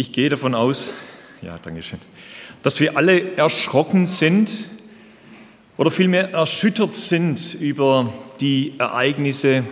Ich 0.00 0.12
gehe 0.12 0.30
davon 0.30 0.54
aus, 0.54 0.94
ja, 1.42 1.58
danke 1.62 1.82
schön, 1.82 1.98
dass 2.62 2.80
wir 2.80 2.96
alle 2.96 3.36
erschrocken 3.36 4.06
sind 4.06 4.64
oder 5.76 5.90
vielmehr 5.90 6.32
erschüttert 6.32 6.94
sind 6.94 7.52
über 7.60 8.10
die 8.40 8.72
Ereignisse 8.78 9.62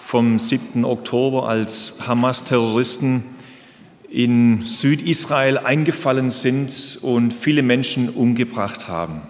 vom 0.00 0.40
7. 0.40 0.84
Oktober, 0.84 1.48
als 1.48 1.98
Hamas-Terroristen 2.04 3.22
in 4.08 4.62
Südisrael 4.62 5.56
eingefallen 5.56 6.30
sind 6.30 6.98
und 7.02 7.32
viele 7.32 7.62
Menschen 7.62 8.08
umgebracht 8.08 8.88
haben. 8.88 9.22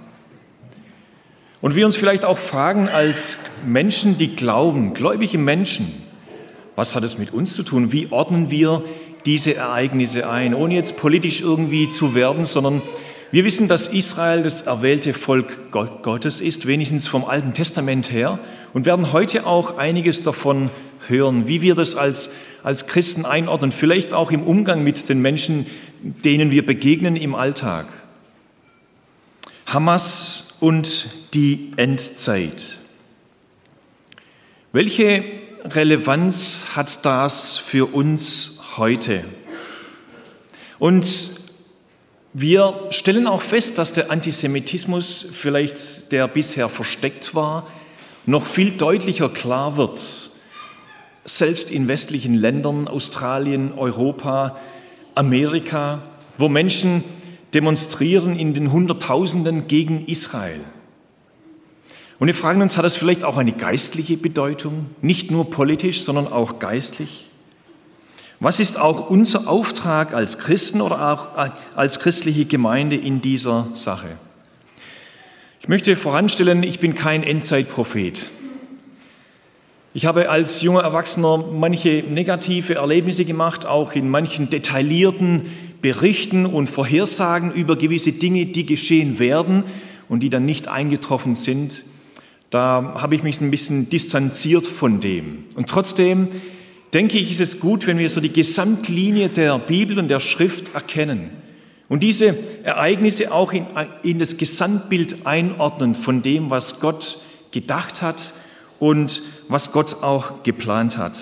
Und 1.61 1.77
wir 1.77 1.85
uns 1.85 1.97
vielleicht 1.97 2.25
auch 2.25 2.39
fragen 2.39 2.89
als 2.89 3.37
Menschen, 3.67 4.17
die 4.17 4.37
glauben, 4.37 4.95
gläubige 4.95 5.37
Menschen, 5.37 5.93
was 6.77 6.95
hat 6.95 7.03
es 7.03 7.19
mit 7.19 7.35
uns 7.35 7.53
zu 7.53 7.63
tun? 7.63 7.93
Wie 7.93 8.11
ordnen 8.11 8.51
wir 8.51 8.83
diese 9.27 9.55
Ereignisse 9.55 10.29
ein, 10.29 10.55
ohne 10.55 10.75
jetzt 10.75 10.97
politisch 10.97 11.41
irgendwie 11.41 11.89
zu 11.89 12.15
werden, 12.15 12.45
sondern 12.45 12.83
wir 13.33 13.45
wissen, 13.45 13.69
dass 13.69 13.87
Israel 13.87 14.43
das 14.43 14.63
erwählte 14.63 15.15
Volk 15.15 15.71
Gottes 15.71 16.41
ist, 16.41 16.67
wenigstens 16.67 17.07
vom 17.07 17.25
Alten 17.25 17.55
Testament 17.55 18.11
her, 18.11 18.41
und 18.73 18.87
werden 18.87 19.13
heute 19.13 19.47
auch 19.47 19.79
einiges 19.79 20.23
davon 20.23 20.71
hören, 21.07 21.47
wie 21.47 21.63
wir 21.63 21.75
das 21.75 21.95
als, 21.95 22.31
als 22.63 22.87
Christen 22.87 23.25
einordnen, 23.25 23.71
vielleicht 23.71 24.13
auch 24.13 24.33
im 24.33 24.43
Umgang 24.43 24.83
mit 24.83 25.09
den 25.09 25.23
Menschen, 25.23 25.67
denen 26.03 26.51
wir 26.51 26.67
begegnen 26.67 27.15
im 27.15 27.35
Alltag. 27.35 27.87
Hamas 29.67 30.57
und 30.59 31.11
die 31.35 31.73
Endzeit. 31.77 32.79
Welche 34.73 35.25
Relevanz 35.65 36.65
hat 36.75 37.05
das 37.05 37.59
für 37.59 37.93
uns 37.95 38.60
heute? 38.81 39.23
Und 40.81 41.07
wir 42.33 42.89
stellen 42.91 43.27
auch 43.27 43.43
fest, 43.43 43.79
dass 43.79 43.93
der 43.93 44.11
Antisemitismus, 44.11 45.27
vielleicht 45.33 46.11
der 46.11 46.27
bisher 46.27 46.69
versteckt 46.69 47.35
war, 47.35 47.69
noch 48.27 48.47
viel 48.47 48.73
deutlicher 48.73 49.29
klar 49.29 49.77
wird. 49.77 50.31
Selbst 51.25 51.71
in 51.71 51.87
westlichen 51.87 52.35
Ländern, 52.35 52.89
Australien, 52.89 53.73
Europa, 53.77 54.57
Amerika, 55.15 56.03
wo 56.39 56.49
Menschen 56.49 57.05
demonstrieren 57.53 58.37
in 58.37 58.55
den 58.55 58.73
Hunderttausenden 58.73 59.69
gegen 59.69 60.07
Israel. 60.07 60.61
Und 62.19 62.27
wir 62.27 62.35
fragen 62.35 62.63
uns, 62.63 62.77
hat 62.77 62.85
das 62.85 62.97
vielleicht 62.97 63.25
auch 63.25 63.37
eine 63.37 63.53
geistliche 63.53 64.17
Bedeutung? 64.17 64.87
Nicht 65.03 65.31
nur 65.31 65.51
politisch, 65.51 66.03
sondern 66.03 66.29
auch 66.29 66.59
geistlich? 66.59 67.30
Was 68.43 68.59
ist 68.59 68.79
auch 68.79 69.11
unser 69.11 69.49
Auftrag 69.49 70.15
als 70.15 70.39
Christen 70.39 70.81
oder 70.81 71.13
auch 71.13 71.29
als 71.77 72.01
christliche 72.01 72.47
Gemeinde 72.47 72.97
in 72.97 73.21
dieser 73.21 73.69
Sache? 73.75 74.17
Ich 75.61 75.69
möchte 75.69 75.95
voranstellen, 75.95 76.63
ich 76.63 76.81
bin 76.81 76.95
kein 76.95 77.23
Endzeitprophet. 77.23 78.31
Ich 79.93 80.07
habe 80.07 80.31
als 80.31 80.63
junger 80.63 80.81
Erwachsener 80.81 81.37
manche 81.37 82.03
negative 82.09 82.77
Erlebnisse 82.77 83.27
gemacht, 83.27 83.67
auch 83.67 83.93
in 83.93 84.09
manchen 84.09 84.49
detaillierten 84.49 85.43
Berichten 85.83 86.47
und 86.47 86.71
Vorhersagen 86.71 87.53
über 87.53 87.77
gewisse 87.77 88.13
Dinge, 88.13 88.47
die 88.47 88.65
geschehen 88.65 89.19
werden 89.19 89.65
und 90.09 90.23
die 90.23 90.31
dann 90.31 90.47
nicht 90.47 90.67
eingetroffen 90.67 91.35
sind. 91.35 91.85
Da 92.49 92.95
habe 92.97 93.15
ich 93.15 93.23
mich 93.23 93.39
ein 93.43 93.51
bisschen 93.51 93.91
distanziert 93.91 94.67
von 94.67 95.01
dem. 95.01 95.45
Und 95.57 95.69
trotzdem 95.69 96.29
denke 96.95 97.19
ich, 97.19 97.31
ist 97.31 97.41
es 97.41 97.61
gut, 97.61 97.87
wenn 97.87 97.99
wir 97.99 98.11
so 98.11 98.21
die 98.21 98.33
Gesamtlinie 98.33 99.29
der 99.29 99.59
Bibel 99.59 99.99
und 99.99 100.09
der 100.09 100.21
Schrift 100.21 100.75
erkennen 100.75 101.31
und 101.89 102.03
diese 102.03 102.37
Ereignisse 102.63 103.33
auch 103.33 103.53
in, 103.53 103.67
in 104.03 104.19
das 104.19 104.37
Gesamtbild 104.37 105.27
einordnen 105.27 105.95
von 105.95 106.23
dem, 106.23 106.51
was 106.51 106.81
Gott 106.81 107.19
gedacht 107.51 108.03
hat 108.03 108.33
und 108.79 109.23
was 109.49 109.73
Gott 109.73 110.03
auch 110.03 110.43
geplant 110.43 110.97
hat. 110.97 111.19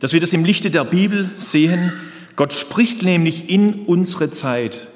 Dass 0.00 0.12
wir 0.12 0.20
das 0.20 0.32
im 0.32 0.44
Lichte 0.44 0.70
der 0.70 0.84
Bibel 0.84 1.30
sehen, 1.36 1.92
Gott 2.36 2.52
spricht 2.52 3.02
nämlich 3.02 3.48
in 3.48 3.84
unsere 3.86 4.30
Zeit 4.30 4.88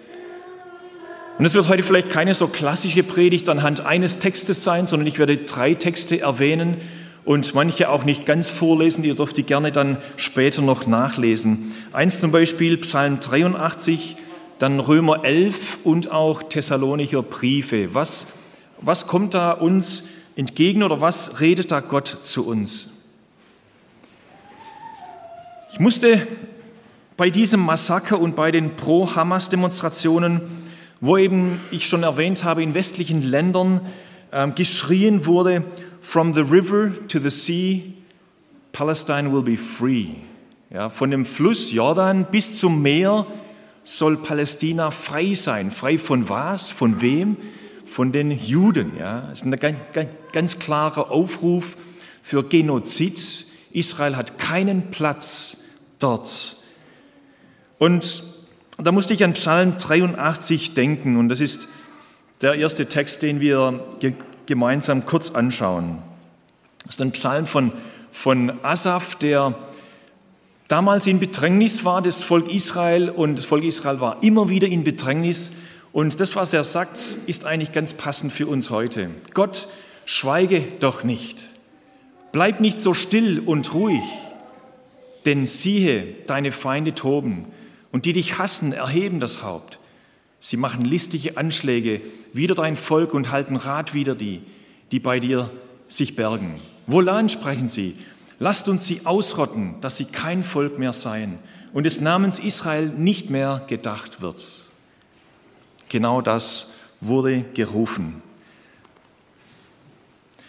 und 1.39 1.45
es 1.45 1.55
wird 1.55 1.69
heute 1.69 1.85
vielleicht 1.85 2.11
keine 2.11 2.35
so 2.35 2.49
klassische 2.49 3.05
Predigt 3.05 3.49
anhand 3.49 3.87
eines 3.87 4.19
Textes 4.19 4.65
sein, 4.65 4.89
sondern 4.89 5.07
ich 5.07 5.21
werde 5.21 5.37
drei 5.37 5.75
Texte 5.75 6.21
erwähnen 6.21 6.79
und 7.29 7.55
manche 7.55 7.91
auch 7.91 8.05
nicht 8.05 8.25
ganz 8.25 8.49
vorlesen, 8.49 9.05
ihr 9.05 9.15
dürft 9.15 9.37
die 9.37 9.43
gerne 9.43 9.71
dann 9.71 9.99
später 10.17 10.63
noch 10.63 10.87
nachlesen. 10.87 11.75
Eins 11.93 12.23
zum 12.23 12.33
Beispiel 12.33 12.79
Psalm 12.79 13.21
83, 13.21 14.17
dann 14.59 14.81
Römer 14.81 15.27
11 15.27 15.81
und 15.85 16.11
auch 16.11 16.43
Thessalonicher 16.43 17.23
Briefe. 17.23 17.93
Was, 17.93 18.39
was 18.81 19.07
kommt 19.07 19.35
da 19.35 19.53
uns 19.53 20.05
entgegen 20.37 20.83
oder 20.83 21.03
was 21.03 21.39
redet 21.39 21.71
da 21.71 21.81
Gott 21.81 22.21
zu 22.23 22.47
uns? 22.47 22.89
Ich 25.71 25.79
musste 25.79 26.27
bei 27.19 27.29
diesem 27.29 27.61
Massaker 27.61 28.19
und 28.19 28.37
bei 28.37 28.51
den 28.51 28.75
Pro-Hamas-Demonstrationen 28.77 30.41
wo 31.01 31.17
eben 31.17 31.61
ich 31.71 31.87
schon 31.87 32.03
erwähnt 32.03 32.43
habe, 32.43 32.61
in 32.61 32.75
westlichen 32.75 33.23
Ländern 33.23 33.83
äh, 34.33 34.49
geschrien 34.49 35.27
wurde, 35.27 35.63
From 36.09 36.33
the 36.33 36.43
river 36.43 36.91
to 37.09 37.19
the 37.19 37.29
sea, 37.29 37.93
Palestine 38.73 39.31
will 39.31 39.43
be 39.43 39.59
free. 39.59 40.15
Ja, 40.71 40.89
von 40.89 41.11
dem 41.11 41.27
Fluss 41.27 41.71
Jordan 41.71 42.25
bis 42.31 42.59
zum 42.59 42.81
Meer 42.81 43.27
soll 43.85 44.17
Palästina 44.17 44.91
frei 44.91 45.35
sein. 45.35 45.71
Frei 45.71 45.99
von 45.99 46.31
was? 46.31 46.71
Von 46.71 47.03
wem? 47.03 47.37
Von 47.85 48.11
den 48.11 48.31
Juden. 48.31 48.93
Ja, 48.99 49.27
das 49.29 49.43
ist 49.43 49.45
ein 49.45 49.51
ganz, 49.51 49.79
ganz, 50.33 50.59
klarer 50.59 51.11
Aufruf 51.11 51.77
für 52.23 52.43
Genozid. 52.43 53.45
Israel 53.73 54.17
hat 54.17 54.39
keinen 54.39 54.91
Platz 54.91 55.59
dort. 55.99 56.57
Und 57.79 58.23
da 58.79 58.93
musste 58.93 59.13
ich 59.13 59.23
an 59.25 59.35
Psalm 59.35 59.77
83 59.77 60.73
denken 60.73 61.19
und 61.19 61.29
das 61.29 61.43
ist 61.43 61.69
der 62.41 62.55
erste 62.55 62.87
Text, 62.87 63.23
den 63.23 63.41
wir 63.41 63.85
gemeinsam 64.49 65.05
kurz 65.05 65.31
anschauen. 65.31 65.99
Das 66.87 66.95
ist 66.95 67.03
ein 67.03 67.13
Psalm 67.13 67.47
von, 67.47 67.71
von 68.11 68.65
Asaf, 68.65 69.15
der 69.15 69.55
damals 70.69 71.07
in 71.07 71.21
Bedrängnis 71.21 71.85
war, 71.85 72.01
das 72.01 72.23
Volk 72.23 72.51
Israel, 72.51 73.11
und 73.11 73.37
das 73.37 73.45
Volk 73.45 73.63
Israel 73.63 74.01
war 74.01 74.23
immer 74.23 74.49
wieder 74.49 74.67
in 74.67 74.85
Bedrängnis. 74.85 75.53
Und 75.93 76.19
das, 76.19 76.35
was 76.35 76.55
er 76.55 76.65
sagt, 76.65 76.99
ist 77.27 77.45
eigentlich 77.45 77.73
ganz 77.73 77.93
passend 77.93 78.33
für 78.33 78.47
uns 78.47 78.71
heute. 78.71 79.11
Gott, 79.35 79.69
schweige 80.07 80.63
doch 80.81 81.05
nicht. 81.05 81.51
Bleib 82.33 82.61
nicht 82.61 82.81
so 82.81 82.95
still 82.95 83.41
und 83.45 83.75
ruhig, 83.75 84.03
denn 85.27 85.45
siehe, 85.45 86.07
deine 86.27 86.53
Feinde 86.53 86.95
toben. 86.95 87.45
Und 87.93 88.07
die 88.07 88.15
dich 88.15 88.39
hassen, 88.39 88.73
erheben 88.73 89.21
das 89.21 89.43
Haupt. 89.43 89.79
Sie 90.41 90.57
machen 90.57 90.85
listige 90.85 91.37
Anschläge 91.37 92.01
wider 92.33 92.55
dein 92.55 92.77
Volk 92.77 93.15
und 93.15 93.31
halten 93.31 93.57
Rat 93.57 93.95
wider 93.95 94.15
die, 94.15 94.41
die 94.93 95.01
bei 95.01 95.21
dir 95.21 95.51
sich 95.89 96.17
bergen. 96.17 96.55
Wohlan 96.87 97.29
sprechen 97.29 97.69
sie, 97.69 97.97
lasst 98.39 98.69
uns 98.69 98.85
sie 98.85 99.01
ausrotten, 99.05 99.81
dass 99.81 99.97
sie 99.97 100.05
kein 100.07 100.45
Volk 100.45 100.79
mehr 100.79 100.93
seien 100.93 101.39
und 101.73 101.85
des 101.85 102.01
Namens 102.01 102.39
Israel 102.39 102.89
nicht 102.89 103.31
mehr 103.31 103.65
gedacht 103.67 104.21
wird. 104.21 104.47
Genau 105.89 106.21
das 106.21 106.75
wurde 107.01 107.45
gerufen. 107.55 108.23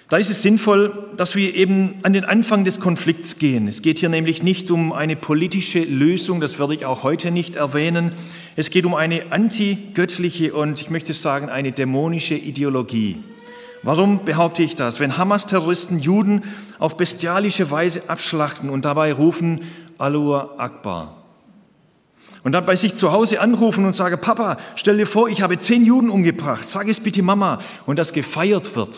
Da 0.10 0.18
ist 0.18 0.32
es 0.32 0.42
sinnvoll, 0.42 1.08
dass 1.18 1.36
wir 1.36 1.54
eben 1.54 1.94
an 2.02 2.14
den 2.14 2.26
Anfang 2.26 2.66
des 2.66 2.80
Konflikts 2.80 3.38
gehen. 3.38 3.68
Es 3.68 3.84
geht 3.84 4.00
hier 4.00 4.10
nämlich 4.10 4.42
nicht 4.42 4.72
um 4.72 4.92
eine 4.92 5.16
politische 5.16 5.82
Lösung, 5.82 6.42
das 6.42 6.58
werde 6.58 6.74
ich 6.74 6.86
auch 6.88 7.04
heute 7.04 7.30
nicht 7.30 7.56
erwähnen. 7.56 8.16
Es 8.60 8.72
geht 8.72 8.86
um 8.86 8.94
eine 8.94 9.32
antigöttliche 9.32 10.54
und 10.54 10.82
ich 10.82 10.90
möchte 10.90 11.14
sagen 11.14 11.48
eine 11.48 11.72
dämonische 11.72 12.36
Ideologie. 12.36 13.24
Warum 13.84 14.26
behaupte 14.26 14.64
ich 14.64 14.76
das? 14.76 15.00
Wenn 15.00 15.18
Hamas-Terroristen 15.18 16.00
Juden 16.00 16.44
auf 16.78 16.98
bestialische 16.98 17.72
Weise 17.72 18.10
abschlachten 18.10 18.70
und 18.70 18.84
dabei 18.84 19.14
rufen, 19.14 19.62
Alua 19.98 20.56
Akbar. 20.58 21.24
Und 22.44 22.52
dann 22.52 22.66
bei 22.66 22.76
sich 22.76 22.96
zu 22.96 23.14
Hause 23.14 23.40
anrufen 23.40 23.86
und 23.86 23.94
sagen, 23.94 24.20
Papa, 24.20 24.58
stell 24.76 24.98
dir 24.98 25.08
vor, 25.08 25.30
ich 25.30 25.42
habe 25.42 25.58
zehn 25.58 25.86
Juden 25.86 26.10
umgebracht, 26.10 26.66
sag 26.66 26.90
es 26.90 27.00
bitte 27.00 27.24
Mama. 27.24 27.60
Und 27.86 27.98
das 27.98 28.12
gefeiert 28.12 28.76
wird 28.76 28.98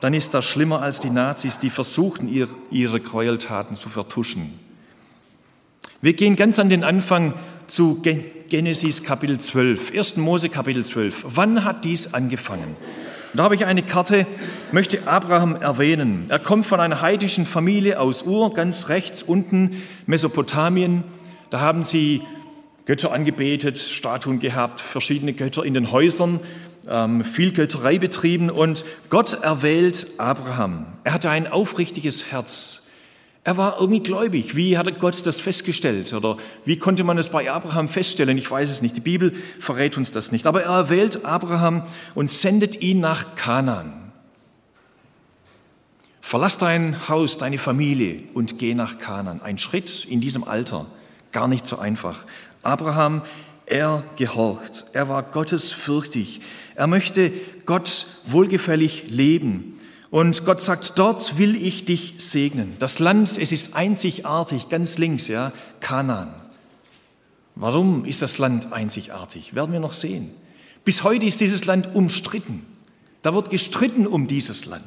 dann 0.00 0.14
ist 0.14 0.32
das 0.32 0.46
schlimmer 0.46 0.82
als 0.82 1.00
die 1.00 1.10
Nazis, 1.10 1.58
die 1.58 1.68
versuchten, 1.68 2.26
ihre 2.70 3.00
Gräueltaten 3.00 3.76
zu 3.76 3.90
vertuschen. 3.90 4.58
Wir 6.02 6.14
gehen 6.14 6.36
ganz 6.36 6.58
an 6.58 6.70
den 6.70 6.84
Anfang 6.84 7.34
zu 7.70 8.02
Genesis 8.48 9.04
Kapitel 9.04 9.38
12, 9.38 9.96
1. 9.96 10.16
Mose 10.16 10.48
Kapitel 10.48 10.84
12. 10.84 11.24
Wann 11.28 11.64
hat 11.64 11.84
dies 11.84 12.14
angefangen? 12.14 12.76
Da 13.32 13.44
habe 13.44 13.54
ich 13.54 13.64
eine 13.64 13.84
Karte, 13.84 14.26
möchte 14.72 15.06
Abraham 15.06 15.54
erwähnen. 15.54 16.26
Er 16.30 16.40
kommt 16.40 16.66
von 16.66 16.80
einer 16.80 17.00
heidischen 17.00 17.46
Familie 17.46 18.00
aus 18.00 18.24
Ur, 18.24 18.52
ganz 18.54 18.88
rechts 18.88 19.22
unten, 19.22 19.82
Mesopotamien. 20.06 21.04
Da 21.50 21.60
haben 21.60 21.84
sie 21.84 22.22
Götter 22.86 23.12
angebetet, 23.12 23.78
Statuen 23.78 24.40
gehabt, 24.40 24.80
verschiedene 24.80 25.32
Götter 25.32 25.64
in 25.64 25.74
den 25.74 25.92
Häusern, 25.92 26.40
ähm, 26.88 27.22
viel 27.24 27.52
Götterei 27.52 27.98
betrieben 27.98 28.50
und 28.50 28.84
Gott 29.10 29.44
erwählt 29.44 30.08
Abraham. 30.18 30.86
Er 31.04 31.14
hatte 31.14 31.30
ein 31.30 31.46
aufrichtiges 31.46 32.32
Herz. 32.32 32.88
Er 33.42 33.56
war 33.56 33.76
irgendwie 33.80 34.02
gläubig. 34.02 34.54
Wie 34.54 34.76
hat 34.76 35.00
Gott 35.00 35.24
das 35.24 35.40
festgestellt? 35.40 36.12
Oder 36.12 36.36
wie 36.66 36.76
konnte 36.76 37.04
man 37.04 37.16
es 37.16 37.30
bei 37.30 37.50
Abraham 37.50 37.88
feststellen? 37.88 38.36
Ich 38.36 38.50
weiß 38.50 38.70
es 38.70 38.82
nicht. 38.82 38.96
Die 38.96 39.00
Bibel 39.00 39.32
verrät 39.58 39.96
uns 39.96 40.10
das 40.10 40.30
nicht. 40.30 40.46
Aber 40.46 40.62
er 40.62 40.72
erwählt 40.72 41.24
Abraham 41.24 41.84
und 42.14 42.30
sendet 42.30 42.82
ihn 42.82 43.00
nach 43.00 43.34
Kanaan. 43.36 44.12
Verlass 46.20 46.58
dein 46.58 47.08
Haus, 47.08 47.38
deine 47.38 47.58
Familie 47.58 48.22
und 48.34 48.58
geh 48.58 48.74
nach 48.74 48.98
Kanaan. 48.98 49.40
Ein 49.42 49.58
Schritt 49.58 50.04
in 50.04 50.20
diesem 50.20 50.44
Alter, 50.44 50.86
gar 51.32 51.48
nicht 51.48 51.66
so 51.66 51.78
einfach. 51.78 52.24
Abraham, 52.62 53.22
er 53.64 54.04
gehorcht. 54.16 54.84
Er 54.92 55.08
war 55.08 55.22
gottesfürchtig. 55.22 56.42
Er 56.74 56.86
möchte 56.86 57.32
Gott 57.64 58.06
wohlgefällig 58.26 59.04
leben. 59.08 59.79
Und 60.10 60.44
Gott 60.44 60.60
sagt, 60.60 60.98
dort 60.98 61.38
will 61.38 61.54
ich 61.54 61.84
dich 61.84 62.14
segnen. 62.18 62.74
Das 62.80 62.98
Land, 62.98 63.38
es 63.38 63.52
ist 63.52 63.76
einzigartig, 63.76 64.68
ganz 64.68 64.98
links, 64.98 65.28
ja, 65.28 65.52
Kanaan. 65.78 66.34
Warum 67.54 68.04
ist 68.04 68.22
das 68.22 68.38
Land 68.38 68.72
einzigartig? 68.72 69.54
Werden 69.54 69.72
wir 69.72 69.80
noch 69.80 69.92
sehen. 69.92 70.30
Bis 70.84 71.04
heute 71.04 71.26
ist 71.26 71.40
dieses 71.40 71.66
Land 71.66 71.94
umstritten. 71.94 72.66
Da 73.22 73.34
wird 73.34 73.50
gestritten 73.50 74.06
um 74.06 74.26
dieses 74.26 74.66
Land. 74.66 74.82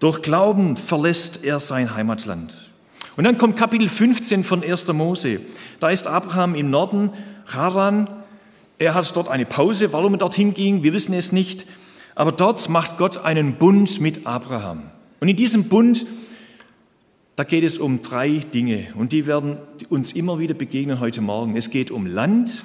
Durch 0.00 0.20
Glauben 0.20 0.76
verlässt 0.76 1.44
er 1.44 1.60
sein 1.60 1.94
Heimatland. 1.94 2.54
Und 3.16 3.24
dann 3.24 3.38
kommt 3.38 3.56
Kapitel 3.56 3.88
15 3.88 4.44
von 4.44 4.62
1. 4.62 4.88
Mose. 4.88 5.40
Da 5.80 5.88
ist 5.88 6.06
Abraham 6.06 6.54
im 6.54 6.68
Norden, 6.68 7.10
Haran. 7.46 8.10
Er 8.78 8.92
hat 8.92 9.16
dort 9.16 9.28
eine 9.28 9.46
Pause. 9.46 9.92
Warum 9.94 10.14
er 10.14 10.18
dorthin 10.18 10.52
ging, 10.52 10.82
wir 10.82 10.92
wissen 10.92 11.14
es 11.14 11.32
nicht. 11.32 11.66
Aber 12.16 12.32
dort 12.32 12.68
macht 12.70 12.96
Gott 12.96 13.18
einen 13.18 13.56
Bund 13.56 14.00
mit 14.00 14.26
Abraham. 14.26 14.90
Und 15.20 15.28
in 15.28 15.36
diesem 15.36 15.64
Bund, 15.64 16.06
da 17.36 17.44
geht 17.44 17.62
es 17.62 17.76
um 17.76 18.00
drei 18.00 18.38
Dinge 18.38 18.88
und 18.96 19.12
die 19.12 19.26
werden 19.26 19.58
uns 19.90 20.14
immer 20.14 20.38
wieder 20.38 20.54
begegnen 20.54 20.98
heute 20.98 21.20
Morgen. 21.20 21.56
Es 21.56 21.68
geht 21.68 21.90
um 21.90 22.06
Land, 22.06 22.64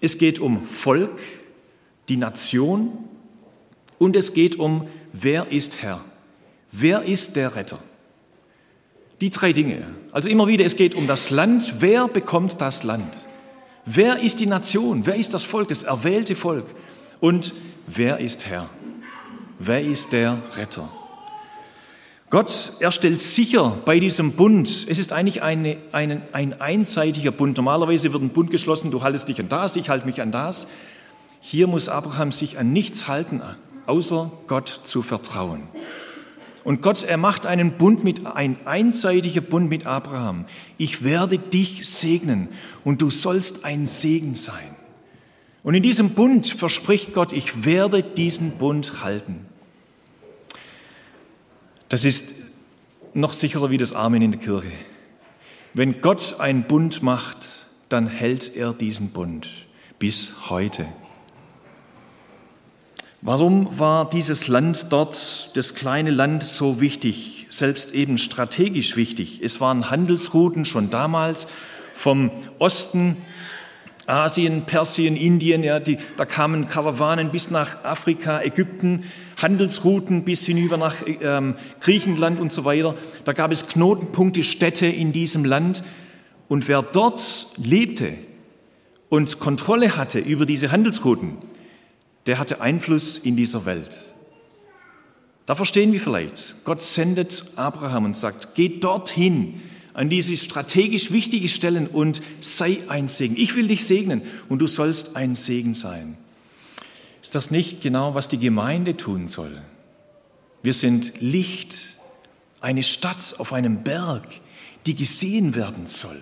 es 0.00 0.18
geht 0.18 0.38
um 0.38 0.64
Volk, 0.64 1.20
die 2.08 2.16
Nation 2.16 2.92
und 3.98 4.14
es 4.14 4.32
geht 4.34 4.56
um, 4.56 4.86
wer 5.12 5.50
ist 5.50 5.82
Herr? 5.82 6.04
Wer 6.70 7.02
ist 7.02 7.34
der 7.34 7.56
Retter? 7.56 7.80
Die 9.20 9.30
drei 9.30 9.52
Dinge. 9.52 9.82
Also 10.12 10.28
immer 10.28 10.46
wieder, 10.46 10.64
es 10.64 10.76
geht 10.76 10.94
um 10.94 11.08
das 11.08 11.30
Land. 11.30 11.74
Wer 11.80 12.06
bekommt 12.06 12.60
das 12.60 12.84
Land? 12.84 13.18
Wer 13.84 14.20
ist 14.20 14.38
die 14.38 14.46
Nation? 14.46 15.06
Wer 15.06 15.16
ist 15.16 15.34
das 15.34 15.44
Volk, 15.44 15.68
das 15.68 15.82
erwählte 15.82 16.36
Volk? 16.36 16.66
Und 17.20 17.52
wer 17.86 18.18
ist 18.18 18.46
Herr? 18.46 18.68
Wer 19.58 19.82
ist 19.82 20.12
der 20.12 20.38
Retter? 20.56 20.88
Gott, 22.30 22.72
er 22.80 22.90
stellt 22.90 23.20
sicher 23.20 23.78
bei 23.84 24.00
diesem 24.00 24.32
Bund, 24.32 24.68
es 24.68 24.98
ist 24.98 25.12
eigentlich 25.12 25.42
eine, 25.42 25.76
eine, 25.92 26.22
ein 26.32 26.60
einseitiger 26.60 27.30
Bund. 27.30 27.56
Normalerweise 27.56 28.12
wird 28.12 28.22
ein 28.22 28.30
Bund 28.30 28.50
geschlossen, 28.50 28.90
du 28.90 29.02
haltest 29.02 29.28
dich 29.28 29.38
an 29.38 29.48
das, 29.48 29.76
ich 29.76 29.88
halte 29.88 30.06
mich 30.06 30.20
an 30.20 30.32
das. 30.32 30.66
Hier 31.40 31.66
muss 31.68 31.88
Abraham 31.88 32.32
sich 32.32 32.58
an 32.58 32.72
nichts 32.72 33.06
halten, 33.06 33.40
außer 33.86 34.32
Gott 34.48 34.68
zu 34.68 35.02
vertrauen. 35.02 35.62
Und 36.64 36.80
Gott, 36.80 37.04
er 37.04 37.18
macht 37.18 37.46
einen 37.46 37.72
Bund 37.72 38.02
mit, 38.02 38.26
ein 38.26 38.56
einseitiger 38.64 39.42
Bund 39.42 39.68
mit 39.68 39.86
Abraham. 39.86 40.46
Ich 40.78 41.04
werde 41.04 41.38
dich 41.38 41.88
segnen 41.88 42.48
und 42.84 43.02
du 43.02 43.10
sollst 43.10 43.64
ein 43.64 43.86
Segen 43.86 44.34
sein. 44.34 44.73
Und 45.64 45.74
in 45.74 45.82
diesem 45.82 46.10
Bund 46.10 46.46
verspricht 46.46 47.14
Gott, 47.14 47.32
ich 47.32 47.64
werde 47.64 48.02
diesen 48.02 48.58
Bund 48.58 49.02
halten. 49.02 49.46
Das 51.88 52.04
ist 52.04 52.34
noch 53.14 53.32
sicherer 53.32 53.70
wie 53.70 53.78
das 53.78 53.94
Amen 53.94 54.20
in 54.20 54.32
der 54.32 54.40
Kirche. 54.40 54.72
Wenn 55.72 56.00
Gott 56.00 56.38
einen 56.38 56.64
Bund 56.64 57.02
macht, 57.02 57.48
dann 57.88 58.06
hält 58.06 58.54
er 58.54 58.74
diesen 58.74 59.10
Bund 59.10 59.48
bis 59.98 60.50
heute. 60.50 60.86
Warum 63.22 63.78
war 63.78 64.10
dieses 64.10 64.48
Land 64.48 64.88
dort, 64.90 65.56
das 65.56 65.74
kleine 65.74 66.10
Land, 66.10 66.42
so 66.42 66.82
wichtig, 66.82 67.46
selbst 67.48 67.92
eben 67.92 68.18
strategisch 68.18 68.96
wichtig? 68.96 69.40
Es 69.42 69.62
waren 69.62 69.90
Handelsrouten 69.90 70.66
schon 70.66 70.90
damals 70.90 71.46
vom 71.94 72.30
Osten 72.58 73.16
Asien, 74.06 74.62
Persien, 74.62 75.16
Indien, 75.16 75.64
ja, 75.64 75.80
die, 75.80 75.96
da 76.16 76.26
kamen 76.26 76.68
Karawanen 76.68 77.30
bis 77.30 77.50
nach 77.50 77.84
Afrika, 77.84 78.42
Ägypten, 78.42 79.04
Handelsrouten 79.40 80.24
bis 80.24 80.44
hinüber 80.44 80.76
nach 80.76 80.96
ähm, 81.06 81.54
Griechenland 81.80 82.38
und 82.38 82.52
so 82.52 82.64
weiter. 82.64 82.94
Da 83.24 83.32
gab 83.32 83.50
es 83.50 83.66
Knotenpunkte, 83.66 84.44
Städte 84.44 84.86
in 84.86 85.12
diesem 85.12 85.44
Land. 85.44 85.82
Und 86.48 86.68
wer 86.68 86.82
dort 86.82 87.48
lebte 87.56 88.14
und 89.08 89.40
Kontrolle 89.40 89.96
hatte 89.96 90.18
über 90.18 90.44
diese 90.44 90.70
Handelsrouten, 90.70 91.38
der 92.26 92.38
hatte 92.38 92.60
Einfluss 92.60 93.16
in 93.18 93.36
dieser 93.36 93.64
Welt. 93.64 94.02
Da 95.46 95.54
verstehen 95.54 95.92
wir 95.92 96.00
vielleicht, 96.00 96.64
Gott 96.64 96.82
sendet 96.82 97.44
Abraham 97.56 98.06
und 98.06 98.16
sagt, 98.16 98.54
geht 98.54 98.82
dorthin, 98.82 99.60
an 99.94 100.10
diese 100.10 100.36
strategisch 100.36 101.12
wichtige 101.12 101.48
Stellen 101.48 101.86
und 101.86 102.20
sei 102.40 102.78
ein 102.88 103.06
Segen. 103.08 103.36
Ich 103.36 103.54
will 103.54 103.68
dich 103.68 103.86
segnen 103.86 104.22
und 104.48 104.58
du 104.58 104.66
sollst 104.66 105.16
ein 105.16 105.36
Segen 105.36 105.74
sein. 105.74 106.18
Ist 107.22 107.34
das 107.34 107.50
nicht 107.50 107.80
genau, 107.80 108.14
was 108.14 108.28
die 108.28 108.38
Gemeinde 108.38 108.96
tun 108.96 109.28
soll? 109.28 109.56
Wir 110.62 110.74
sind 110.74 111.20
Licht, 111.20 111.76
eine 112.60 112.82
Stadt 112.82 113.36
auf 113.38 113.52
einem 113.52 113.84
Berg, 113.84 114.26
die 114.84 114.96
gesehen 114.96 115.54
werden 115.54 115.86
soll. 115.86 116.20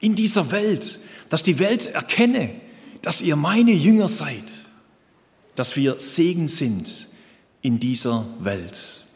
In 0.00 0.14
dieser 0.14 0.50
Welt, 0.50 0.98
dass 1.28 1.42
die 1.42 1.58
Welt 1.58 1.86
erkenne, 1.86 2.50
dass 3.02 3.22
ihr 3.22 3.36
meine 3.36 3.72
Jünger 3.72 4.08
seid, 4.08 4.44
dass 5.54 5.76
wir 5.76 6.00
Segen 6.00 6.48
sind 6.48 7.08
in 7.62 7.78
dieser 7.78 8.26
Welt, 8.40 9.06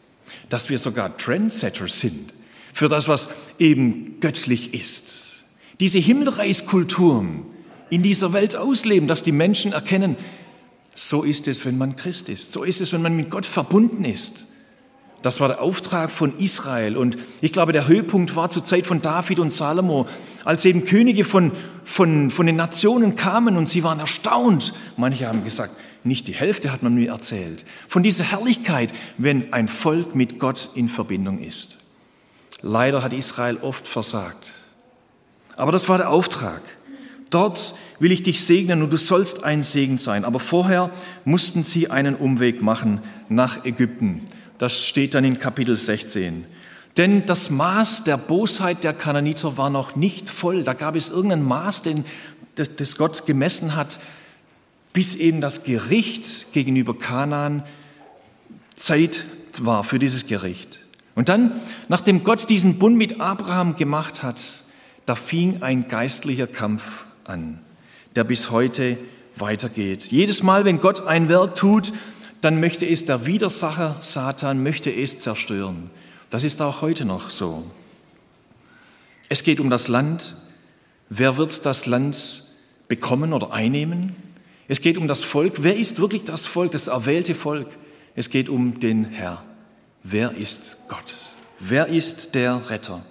dass 0.49 0.69
wir 0.69 0.79
sogar 0.79 1.17
Trendsetter 1.17 1.87
sind 1.87 2.33
für 2.73 2.89
das, 2.89 3.07
was 3.07 3.29
eben 3.59 4.19
göttlich 4.19 4.73
ist. 4.73 5.45
Diese 5.79 5.99
Himmelreichskulturen 5.99 7.43
in 7.89 8.01
dieser 8.01 8.33
Welt 8.33 8.55
ausleben, 8.55 9.07
dass 9.07 9.23
die 9.23 9.31
Menschen 9.31 9.71
erkennen, 9.71 10.17
so 10.95 11.23
ist 11.23 11.47
es, 11.47 11.65
wenn 11.65 11.77
man 11.77 11.95
Christ 11.95 12.29
ist. 12.29 12.51
So 12.51 12.63
ist 12.63 12.81
es, 12.81 12.93
wenn 12.93 13.01
man 13.01 13.15
mit 13.15 13.29
Gott 13.29 13.45
verbunden 13.45 14.05
ist. 14.05 14.47
Das 15.21 15.39
war 15.39 15.47
der 15.47 15.61
Auftrag 15.61 16.11
von 16.11 16.37
Israel. 16.37 16.97
Und 16.97 17.17
ich 17.41 17.53
glaube, 17.53 17.71
der 17.71 17.87
Höhepunkt 17.87 18.35
war 18.35 18.49
zur 18.49 18.65
Zeit 18.65 18.85
von 18.85 19.01
David 19.01 19.39
und 19.39 19.51
Salomo, 19.51 20.07
als 20.43 20.65
eben 20.65 20.85
Könige 20.85 21.23
von, 21.23 21.51
von, 21.83 22.29
von 22.29 22.45
den 22.45 22.57
Nationen 22.57 23.15
kamen 23.15 23.55
und 23.55 23.69
sie 23.69 23.83
waren 23.83 23.99
erstaunt. 23.99 24.73
Manche 24.97 25.27
haben 25.27 25.43
gesagt, 25.43 25.75
nicht 26.03 26.27
die 26.27 26.33
Hälfte 26.33 26.71
hat 26.71 26.83
man 26.83 26.93
mir 26.93 27.11
erzählt. 27.11 27.63
Von 27.87 28.03
dieser 28.03 28.25
Herrlichkeit, 28.25 28.91
wenn 29.17 29.53
ein 29.53 29.69
Volk 29.69 30.15
mit 30.15 30.39
Gott 30.39 30.69
in 30.75 30.89
Verbindung 30.89 31.39
ist. 31.39 31.77
Leider 32.63 33.03
hat 33.03 33.11
Israel 33.11 33.57
oft 33.61 33.87
versagt. 33.87 34.53
Aber 35.57 35.71
das 35.71 35.89
war 35.89 35.97
der 35.97 36.09
Auftrag. 36.09 36.61
Dort 37.29 37.75
will 37.99 38.11
ich 38.11 38.23
dich 38.23 38.43
segnen 38.45 38.81
und 38.81 38.93
du 38.93 38.97
sollst 38.97 39.43
ein 39.43 39.63
Segen 39.63 39.97
sein. 39.97 40.23
Aber 40.23 40.39
vorher 40.39 40.89
mussten 41.25 41.63
sie 41.63 41.91
einen 41.91 42.15
Umweg 42.15 42.61
machen 42.61 43.01
nach 43.27 43.65
Ägypten. 43.65 44.27
Das 44.57 44.85
steht 44.85 45.13
dann 45.13 45.25
in 45.25 45.39
Kapitel 45.39 45.75
16. 45.75 46.45
Denn 46.95 47.25
das 47.25 47.49
Maß 47.49 48.05
der 48.05 48.17
Bosheit 48.17 48.83
der 48.83 48.93
Kananiter 48.93 49.57
war 49.57 49.69
noch 49.69 49.97
nicht 49.97 50.29
voll. 50.29 50.63
Da 50.63 50.73
gab 50.73 50.95
es 50.95 51.09
irgendein 51.09 51.43
Maß, 51.43 51.81
den, 51.81 52.05
das, 52.55 52.75
das 52.77 52.97
Gott 52.97 53.25
gemessen 53.25 53.75
hat, 53.75 53.99
bis 54.93 55.15
eben 55.15 55.41
das 55.41 55.63
Gericht 55.63 56.53
gegenüber 56.53 56.97
Kanaan 56.97 57.63
Zeit 58.75 59.25
war 59.59 59.83
für 59.83 59.99
dieses 59.99 60.27
Gericht. 60.27 60.82
Und 61.15 61.29
dann, 61.29 61.51
nachdem 61.89 62.23
Gott 62.23 62.49
diesen 62.49 62.79
Bund 62.79 62.97
mit 62.97 63.21
Abraham 63.21 63.75
gemacht 63.75 64.23
hat, 64.23 64.41
da 65.05 65.15
fing 65.15 65.61
ein 65.61 65.87
geistlicher 65.87 66.47
Kampf 66.47 67.05
an, 67.23 67.59
der 68.15 68.23
bis 68.23 68.49
heute 68.49 68.97
weitergeht. 69.35 70.05
Jedes 70.05 70.43
Mal, 70.43 70.65
wenn 70.65 70.79
Gott 70.79 71.05
ein 71.05 71.29
Werk 71.29 71.55
tut, 71.55 71.93
dann 72.41 72.59
möchte 72.59 72.85
es 72.85 73.05
der 73.05 73.25
Widersacher 73.25 73.97
Satan, 73.99 74.63
möchte 74.63 74.93
es 74.93 75.19
zerstören. 75.19 75.89
Das 76.29 76.43
ist 76.43 76.61
auch 76.61 76.81
heute 76.81 77.05
noch 77.05 77.29
so. 77.29 77.63
Es 79.29 79.43
geht 79.43 79.59
um 79.59 79.69
das 79.69 79.87
Land. 79.87 80.35
Wer 81.09 81.37
wird 81.37 81.65
das 81.65 81.85
Land 81.85 82.43
bekommen 82.87 83.33
oder 83.33 83.53
einnehmen? 83.53 84.15
Es 84.67 84.81
geht 84.81 84.97
um 84.97 85.07
das 85.07 85.23
Volk. 85.23 85.63
Wer 85.63 85.77
ist 85.77 85.99
wirklich 85.99 86.23
das 86.23 86.47
Volk, 86.47 86.71
das 86.71 86.87
erwählte 86.87 87.35
Volk? 87.35 87.67
Es 88.15 88.29
geht 88.29 88.49
um 88.49 88.79
den 88.79 89.05
Herr. 89.05 89.43
Wer 90.03 90.31
ist 90.31 90.77
Gott? 90.89 91.15
Wer 91.59 91.87
ist 91.87 92.35
der 92.35 92.69
Retter? 92.69 93.01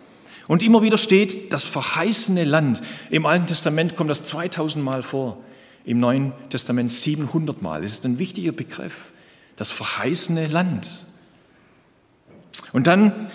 Und 0.47 0.63
immer 0.63 0.83
wieder 0.83 0.99
steht 0.99 1.53
das 1.53 1.65
verheißene 1.65 2.45
Land. 2.45 2.83
Im 3.11 3.25
Alten 3.25 3.47
Testament 3.47 3.97
kommt 3.97 4.11
das 4.11 4.25
2000 4.25 4.85
Mal 4.85 5.03
vor, 5.03 5.39
im 5.87 6.01
Neuen 6.01 6.33
Testament 6.51 6.93
700 6.93 7.63
Mal. 7.63 7.83
Es 7.83 7.93
ist 7.93 8.05
ein 8.05 8.19
wichtiger 8.19 8.53
Begriff, 8.53 9.13
das 9.57 9.73
verheißene 9.73 10.49
Land. 10.49 11.07
Und 12.73 12.87
dann 12.87 13.29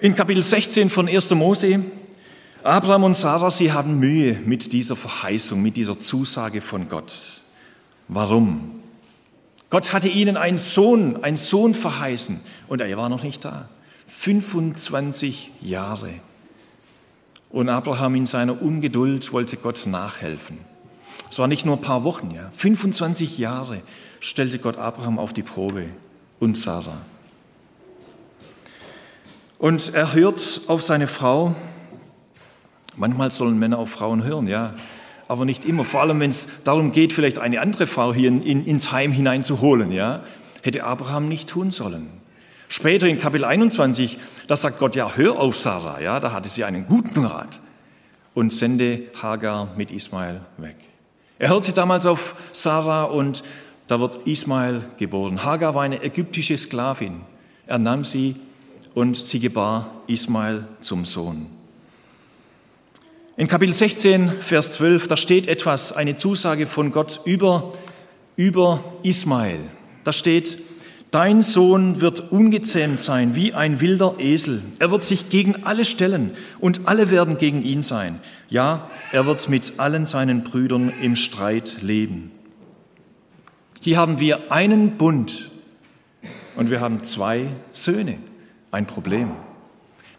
in 0.00 0.14
Kapitel 0.14 0.42
16 0.42 0.90
von 0.90 1.08
1. 1.08 1.30
Mose, 1.30 1.80
Abraham 2.62 3.04
und 3.04 3.14
Sarah, 3.14 3.50
sie 3.50 3.72
haben 3.72 3.98
Mühe 3.98 4.38
mit 4.44 4.72
dieser 4.72 4.96
Verheißung, 4.96 5.62
mit 5.62 5.76
dieser 5.76 5.98
Zusage 5.98 6.60
von 6.60 6.88
Gott. 6.88 7.14
Warum? 8.08 8.77
Gott 9.70 9.92
hatte 9.92 10.08
ihnen 10.08 10.36
einen 10.36 10.58
Sohn, 10.58 11.22
einen 11.22 11.36
Sohn 11.36 11.74
verheißen 11.74 12.40
und 12.68 12.80
er 12.80 12.96
war 12.96 13.08
noch 13.08 13.22
nicht 13.22 13.44
da. 13.44 13.68
25 14.06 15.52
Jahre. 15.60 16.14
Und 17.50 17.68
Abraham 17.68 18.14
in 18.14 18.26
seiner 18.26 18.60
Ungeduld 18.60 19.32
wollte 19.32 19.56
Gott 19.56 19.86
nachhelfen. 19.86 20.58
Es 21.30 21.38
war 21.38 21.46
nicht 21.46 21.66
nur 21.66 21.76
ein 21.76 21.82
paar 21.82 22.04
Wochen, 22.04 22.30
ja. 22.30 22.50
25 22.52 23.38
Jahre 23.38 23.82
stellte 24.20 24.58
Gott 24.58 24.78
Abraham 24.78 25.18
auf 25.18 25.32
die 25.32 25.42
Probe 25.42 25.84
und 26.40 26.56
Sarah. 26.56 27.02
Und 29.58 29.92
er 29.94 30.14
hört 30.14 30.62
auf 30.68 30.82
seine 30.82 31.06
Frau. 31.06 31.54
Manchmal 32.96 33.30
sollen 33.30 33.58
Männer 33.58 33.78
auf 33.78 33.90
Frauen 33.90 34.24
hören, 34.24 34.46
ja, 34.46 34.70
aber 35.28 35.44
nicht 35.44 35.64
immer. 35.64 35.84
Vor 35.84 36.00
allem, 36.00 36.20
wenn 36.20 36.30
es 36.30 36.64
darum 36.64 36.90
geht, 36.90 37.12
vielleicht 37.12 37.38
eine 37.38 37.60
andere 37.60 37.86
Frau 37.86 38.12
hier 38.12 38.28
in, 38.28 38.42
in, 38.42 38.64
ins 38.64 38.90
Heim 38.90 39.12
hineinzuholen, 39.12 39.92
ja, 39.92 40.24
hätte 40.62 40.84
Abraham 40.84 41.28
nicht 41.28 41.48
tun 41.48 41.70
sollen. 41.70 42.08
Später 42.68 43.06
in 43.06 43.18
Kapitel 43.18 43.44
21, 43.44 44.18
da 44.46 44.56
sagt 44.56 44.78
Gott, 44.78 44.96
ja, 44.96 45.16
hör 45.16 45.38
auf 45.38 45.56
Sarah, 45.56 46.00
ja, 46.00 46.20
da 46.20 46.32
hatte 46.32 46.48
sie 46.48 46.64
einen 46.64 46.86
guten 46.86 47.24
Rat 47.24 47.60
und 48.34 48.52
sende 48.52 49.04
Hagar 49.22 49.68
mit 49.76 49.90
Ismael 49.90 50.40
weg. 50.56 50.76
Er 51.38 51.50
hörte 51.50 51.72
damals 51.72 52.04
auf 52.04 52.34
Sarah 52.50 53.04
und 53.04 53.42
da 53.86 54.00
wird 54.00 54.26
Ismael 54.26 54.82
geboren. 54.98 55.44
Hagar 55.44 55.74
war 55.74 55.82
eine 55.82 56.02
ägyptische 56.02 56.58
Sklavin. 56.58 57.22
Er 57.66 57.78
nahm 57.78 58.04
sie 58.04 58.36
und 58.94 59.16
sie 59.16 59.40
gebar 59.40 59.90
Ismael 60.06 60.66
zum 60.80 61.04
Sohn. 61.04 61.46
In 63.38 63.46
Kapitel 63.46 63.72
16, 63.72 64.30
Vers 64.40 64.72
12, 64.72 65.06
da 65.06 65.16
steht 65.16 65.46
etwas, 65.46 65.92
eine 65.92 66.16
Zusage 66.16 66.66
von 66.66 66.90
Gott 66.90 67.20
über, 67.24 67.72
über 68.34 68.82
Ismael. 69.04 69.60
Da 70.02 70.12
steht, 70.12 70.58
Dein 71.12 71.42
Sohn 71.42 72.00
wird 72.00 72.32
ungezähmt 72.32 72.98
sein 72.98 73.36
wie 73.36 73.54
ein 73.54 73.80
wilder 73.80 74.16
Esel. 74.18 74.60
Er 74.80 74.90
wird 74.90 75.04
sich 75.04 75.30
gegen 75.30 75.64
alle 75.64 75.84
stellen 75.84 76.32
und 76.58 76.88
alle 76.88 77.12
werden 77.12 77.38
gegen 77.38 77.62
ihn 77.62 77.80
sein. 77.80 78.18
Ja, 78.48 78.90
er 79.12 79.24
wird 79.24 79.48
mit 79.48 79.74
allen 79.78 80.04
seinen 80.04 80.42
Brüdern 80.42 80.92
im 81.00 81.14
Streit 81.14 81.80
leben. 81.80 82.32
Hier 83.80 83.98
haben 83.98 84.18
wir 84.18 84.50
einen 84.50 84.98
Bund 84.98 85.52
und 86.56 86.70
wir 86.70 86.80
haben 86.80 87.04
zwei 87.04 87.46
Söhne. 87.72 88.18
Ein 88.72 88.86
Problem. 88.86 89.30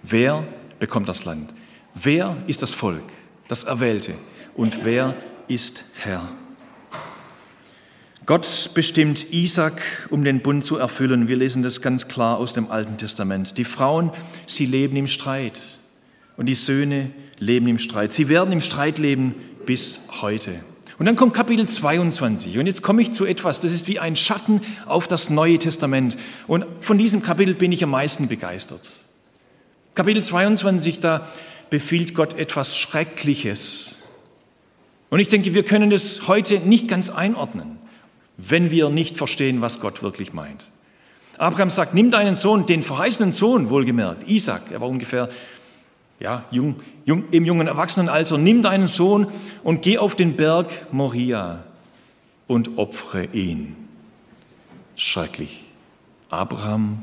Wer 0.04 0.46
bekommt 0.80 1.10
das 1.10 1.26
Land? 1.26 1.54
Wer 2.02 2.38
ist 2.48 2.62
das 2.62 2.74
Volk, 2.74 3.04
das 3.50 3.66
Erwählte? 3.66 4.14
Und 4.56 4.86
wer 4.86 5.16
ist 5.50 5.84
Herr? 5.96 6.30
Gott 8.26 8.70
bestimmt 8.74 9.34
Isaac, 9.34 9.82
um 10.10 10.24
den 10.24 10.42
Bund 10.42 10.64
zu 10.64 10.78
erfüllen. 10.78 11.28
Wir 11.28 11.36
lesen 11.36 11.62
das 11.62 11.82
ganz 11.82 12.08
klar 12.08 12.38
aus 12.38 12.54
dem 12.54 12.72
Alten 12.72 12.98
Testament. 12.98 13.58
Die 13.58 13.66
Frauen, 13.66 14.12
sie 14.46 14.66
leben 14.66 14.96
im 14.96 15.08
Streit 15.08 15.60
und 16.38 16.46
die 16.46 16.56
Söhne 16.56 17.12
leben 17.38 17.68
im 17.68 17.80
Streit. 17.80 18.14
Sie 18.14 18.30
werden 18.30 18.54
im 18.54 18.62
Streit 18.62 18.98
leben 18.98 19.36
bis 19.66 20.02
heute. 20.22 20.54
Und 21.00 21.06
dann 21.06 21.18
kommt 21.18 21.34
Kapitel 21.34 21.68
22 21.68 22.60
und 22.60 22.68
jetzt 22.68 22.82
komme 22.82 23.02
ich 23.02 23.12
zu 23.12 23.26
etwas, 23.26 23.60
das 23.60 23.74
ist 23.74 23.90
wie 23.90 24.00
ein 24.00 24.16
Schatten 24.16 24.62
auf 24.86 25.08
das 25.08 25.30
Neue 25.30 25.60
Testament. 25.60 26.16
Und 26.48 26.66
von 26.80 26.98
diesem 26.98 27.24
Kapitel 27.24 27.56
bin 27.56 27.74
ich 27.74 27.84
am 27.84 27.90
meisten 27.90 28.30
begeistert. 28.30 28.90
Kapitel 29.96 30.24
22, 30.24 31.02
da 31.02 31.28
befiehlt 31.70 32.14
Gott 32.14 32.34
etwas 32.38 32.78
Schreckliches. 32.78 33.98
Und 35.10 35.20
ich 35.20 35.28
denke, 35.28 35.54
wir 35.54 35.64
können 35.64 35.90
das 35.90 36.28
heute 36.28 36.60
nicht 36.60 36.88
ganz 36.88 37.10
einordnen 37.10 37.80
wenn 38.40 38.72
wir 38.72 38.90
nicht 38.90 39.18
verstehen, 39.18 39.62
was 39.62 39.80
Gott 39.80 40.02
wirklich 40.02 40.34
meint. 40.34 40.72
Abraham 41.38 41.70
sagt, 41.70 41.94
nimm 41.94 42.10
deinen 42.10 42.36
Sohn, 42.36 42.66
den 42.66 42.84
verheißenen 42.84 43.34
Sohn, 43.34 43.70
wohlgemerkt, 43.70 44.28
Isaac, 44.30 44.72
er 44.72 44.82
war 44.82 44.88
ungefähr 44.88 45.30
ja, 46.20 46.46
jung, 46.52 46.76
jung, 47.06 47.26
im 47.32 47.46
jungen 47.46 47.68
Erwachsenenalter, 47.68 48.38
nimm 48.38 48.62
deinen 48.62 48.88
Sohn 48.88 49.28
und 49.64 49.82
geh 49.82 49.98
auf 49.98 50.16
den 50.16 50.36
Berg 50.36 50.68
Moria 50.92 51.64
und 52.48 52.78
opfere 52.78 53.26
ihn. 53.34 53.76
Schrecklich. 54.96 55.66
Abraham 56.30 57.02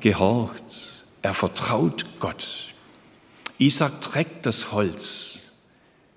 gehorcht, 0.00 1.06
er 1.22 1.34
vertraut 1.34 2.06
Gott. 2.20 2.73
Isaac 3.58 4.00
trägt 4.00 4.46
das 4.46 4.72
Holz 4.72 5.40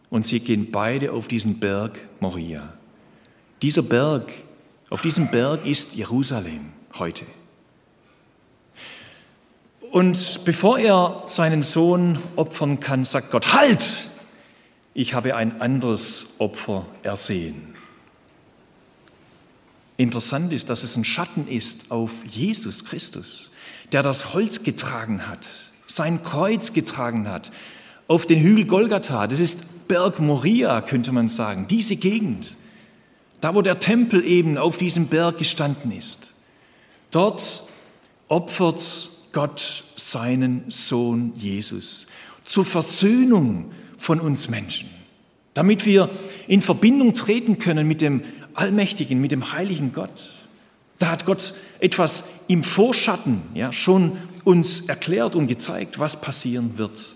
und 0.09 0.25
sie 0.25 0.39
gehen 0.39 0.71
beide 0.71 1.11
auf 1.11 1.27
diesen 1.27 1.59
Berg 1.59 1.99
Moria. 2.19 2.73
Dieser 3.61 3.83
Berg 3.83 4.31
auf 4.89 5.01
diesem 5.01 5.29
Berg 5.29 5.65
ist 5.65 5.95
Jerusalem 5.95 6.71
heute. 6.97 7.25
Und 9.91 10.45
bevor 10.45 10.79
er 10.79 11.23
seinen 11.27 11.61
Sohn 11.61 12.19
opfern 12.35 12.79
kann, 12.79 13.05
sagt 13.05 13.31
Gott, 13.31 13.53
halt! 13.53 14.07
Ich 14.93 15.13
habe 15.13 15.35
ein 15.35 15.61
anderes 15.61 16.27
Opfer 16.39 16.87
ersehen. 17.03 17.75
Interessant 19.95 20.51
ist, 20.53 20.69
dass 20.69 20.83
es 20.83 20.95
ein 20.95 21.05
Schatten 21.05 21.47
ist 21.47 21.91
auf 21.91 22.25
Jesus 22.25 22.85
Christus, 22.85 23.51
der 23.91 24.01
das 24.01 24.33
Holz 24.33 24.63
getragen 24.63 25.27
hat, 25.27 25.47
sein 25.87 26.21
Kreuz 26.21 26.73
getragen 26.73 27.27
hat, 27.27 27.51
auf 28.07 28.25
den 28.25 28.39
Hügel 28.39 28.65
Golgatha. 28.65 29.27
Das 29.27 29.39
ist 29.39 29.87
Berg 29.87 30.19
Moria, 30.19 30.81
könnte 30.81 31.11
man 31.11 31.29
sagen, 31.29 31.67
diese 31.69 31.95
Gegend. 31.95 32.55
Da, 33.41 33.55
wo 33.55 33.61
der 33.61 33.79
Tempel 33.79 34.23
eben 34.25 34.57
auf 34.57 34.77
diesem 34.77 35.07
Berg 35.07 35.37
gestanden 35.37 35.91
ist, 35.91 36.33
dort 37.11 37.63
opfert 38.27 39.11
Gott 39.31 39.83
seinen 39.95 40.65
Sohn 40.69 41.33
Jesus 41.37 42.07
zur 42.43 42.65
Versöhnung 42.65 43.71
von 43.97 44.19
uns 44.19 44.49
Menschen, 44.49 44.89
damit 45.53 45.85
wir 45.85 46.09
in 46.47 46.61
Verbindung 46.61 47.13
treten 47.13 47.59
können 47.59 47.87
mit 47.87 48.01
dem 48.01 48.23
Allmächtigen, 48.53 49.21
mit 49.21 49.31
dem 49.31 49.53
heiligen 49.53 49.93
Gott. 49.93 50.33
Da 50.97 51.11
hat 51.11 51.25
Gott 51.25 51.53
etwas 51.79 52.25
im 52.47 52.63
Vorschatten 52.63 53.41
ja, 53.53 53.71
schon 53.71 54.17
uns 54.43 54.81
erklärt 54.81 55.35
und 55.35 55.47
gezeigt, 55.47 55.99
was 55.99 56.21
passieren 56.21 56.77
wird. 56.77 57.15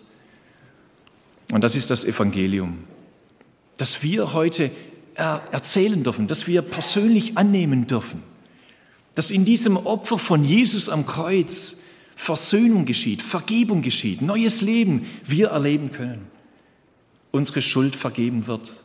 Und 1.52 1.64
das 1.64 1.76
ist 1.76 1.90
das 1.90 2.04
Evangelium, 2.04 2.80
dass 3.78 4.04
wir 4.04 4.34
heute 4.34 4.72
erzählen 5.16 6.04
dürfen, 6.04 6.28
dass 6.28 6.48
wir 6.48 6.62
persönlich 6.62 7.38
annehmen 7.38 7.88
dürfen, 7.88 8.24
dass 9.16 9.32
in 9.32 9.46
diesem 9.46 9.78
Opfer 9.78 10.18
von 10.18 10.46
Jesus 10.46 10.90
am 10.90 11.06
Kreuz 11.06 11.78
Versöhnung 12.16 12.86
geschieht, 12.86 13.22
Vergebung 13.22 13.82
geschieht, 13.82 14.22
neues 14.22 14.62
Leben 14.62 15.08
wir 15.26 15.50
erleben 15.50 15.92
können, 15.92 16.28
unsere 17.32 17.62
Schuld 17.62 17.96
vergeben 17.96 18.48
wird, 18.48 18.84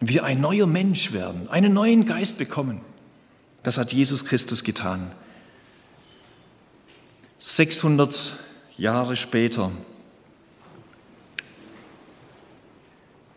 wir 0.00 0.24
ein 0.24 0.40
neuer 0.40 0.66
Mensch 0.66 1.12
werden, 1.12 1.48
einen 1.48 1.72
neuen 1.72 2.04
Geist 2.04 2.38
bekommen. 2.38 2.80
Das 3.64 3.78
hat 3.78 3.94
Jesus 3.94 4.26
Christus 4.26 4.62
getan. 4.62 5.10
600 7.38 8.38
Jahre 8.76 9.16
später 9.16 9.72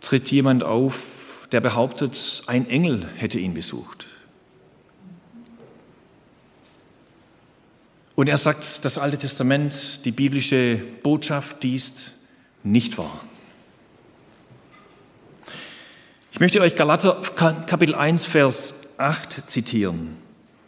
tritt 0.01 0.29
jemand 0.29 0.63
auf, 0.65 1.47
der 1.53 1.61
behauptet, 1.61 2.43
ein 2.45 2.69
Engel 2.69 3.07
hätte 3.15 3.39
ihn 3.39 3.53
besucht. 3.53 4.07
Und 8.15 8.27
er 8.27 8.37
sagt, 8.37 8.83
das 8.83 8.97
Alte 8.97 9.17
Testament, 9.17 10.03
die 10.03 10.11
biblische 10.11 10.81
Botschaft, 11.03 11.63
die 11.63 11.75
ist 11.75 12.13
nicht 12.63 12.97
wahr. 12.97 13.23
Ich 16.33 16.41
möchte 16.41 16.59
euch 16.59 16.75
Galater 16.75 17.21
Kapitel 17.65 17.95
1, 17.95 18.25
Vers 18.25 18.86
8 18.97 19.49
zitieren. 19.49 20.15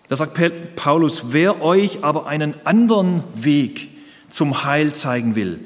Da 0.08 0.16
sagt 0.16 0.40
Paulus, 0.76 1.32
wer 1.32 1.62
euch 1.62 2.04
aber 2.04 2.28
einen 2.28 2.56
anderen 2.66 3.24
Weg 3.36 3.90
zum 4.30 4.64
Heil 4.64 4.94
zeigen 4.94 5.36
will, 5.36 5.60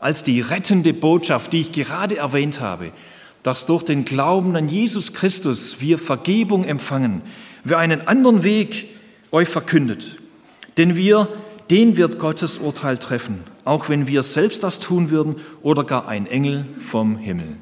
als 0.00 0.22
die 0.22 0.40
rettende 0.40 0.92
Botschaft, 0.92 1.52
die 1.52 1.60
ich 1.60 1.72
gerade 1.72 2.18
erwähnt 2.18 2.60
habe, 2.60 2.92
dass 3.42 3.64
durch 3.64 3.84
den 3.84 4.04
Glauben 4.04 4.56
an 4.56 4.68
Jesus 4.68 5.12
Christus 5.12 5.80
wir 5.80 5.98
Vergebung 5.98 6.64
empfangen, 6.64 7.22
wer 7.64 7.78
einen 7.78 8.06
anderen 8.06 8.42
Weg 8.42 8.88
euch 9.30 9.48
verkündet. 9.48 10.18
Denn 10.76 10.96
wir, 10.96 11.28
den 11.70 11.96
wird 11.96 12.18
Gottes 12.18 12.58
Urteil 12.58 12.98
treffen, 12.98 13.44
auch 13.64 13.88
wenn 13.88 14.06
wir 14.06 14.22
selbst 14.22 14.62
das 14.62 14.78
tun 14.78 15.10
würden 15.10 15.36
oder 15.62 15.84
gar 15.84 16.08
ein 16.08 16.26
Engel 16.26 16.66
vom 16.78 17.16
Himmel. 17.16 17.56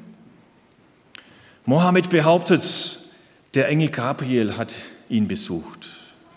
Mohammed 1.64 2.10
behauptet, 2.10 3.03
der 3.54 3.68
Engel 3.68 3.88
Gabriel 3.88 4.56
hat 4.56 4.74
ihn 5.08 5.28
besucht. 5.28 5.88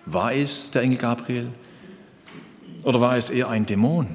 War 0.06 0.34
es 0.34 0.72
der 0.72 0.84
Engel 0.84 1.00
Gabriel 1.00 1.48
oder 2.84 3.02
war 3.02 3.18
es 3.18 3.30
eher 3.30 3.50
ein 3.50 3.66
Dämon? 3.66 4.08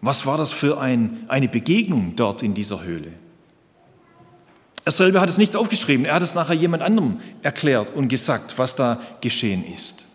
Was 0.00 0.26
war 0.26 0.38
das 0.38 0.52
für 0.52 0.80
ein, 0.80 1.24
eine 1.28 1.48
Begegnung 1.48 2.14
dort 2.16 2.42
in 2.42 2.54
dieser 2.54 2.82
Höhle? 2.82 3.12
Er 4.84 4.92
selber 4.92 5.20
hat 5.20 5.28
es 5.28 5.36
nicht 5.36 5.54
aufgeschrieben, 5.54 6.06
er 6.06 6.14
hat 6.14 6.22
es 6.22 6.34
nachher 6.34 6.54
jemand 6.54 6.82
anderem 6.82 7.20
erklärt 7.42 7.94
und 7.94 8.08
gesagt, 8.08 8.56
was 8.56 8.74
da 8.74 9.00
geschehen 9.20 9.64
ist. 9.72 10.06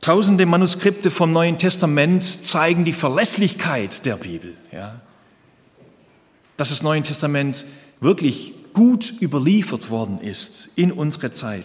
Tausende 0.00 0.46
Manuskripte 0.46 1.10
vom 1.10 1.32
Neuen 1.32 1.58
Testament 1.58 2.22
zeigen 2.24 2.84
die 2.84 2.92
Verlässlichkeit 2.92 4.06
der 4.06 4.16
Bibel. 4.16 4.56
Ja? 4.72 5.00
Dass 6.56 6.70
das 6.70 6.82
Neue 6.82 7.02
Testament 7.02 7.66
wirklich 8.00 8.54
gut 8.72 9.14
überliefert 9.20 9.90
worden 9.90 10.20
ist 10.20 10.68
in 10.76 10.92
unsere 10.92 11.32
Zeit. 11.32 11.64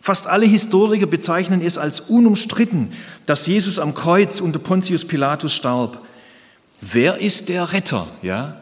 Fast 0.00 0.28
alle 0.28 0.46
Historiker 0.46 1.06
bezeichnen 1.06 1.62
es 1.62 1.78
als 1.78 2.00
unumstritten, 2.00 2.92
dass 3.26 3.46
Jesus 3.46 3.78
am 3.78 3.94
Kreuz 3.94 4.40
unter 4.40 4.58
Pontius 4.58 5.04
Pilatus 5.04 5.52
starb. 5.52 6.00
Wer 6.80 7.18
ist 7.18 7.48
der 7.48 7.72
Retter? 7.72 8.08
Ja? 8.22 8.60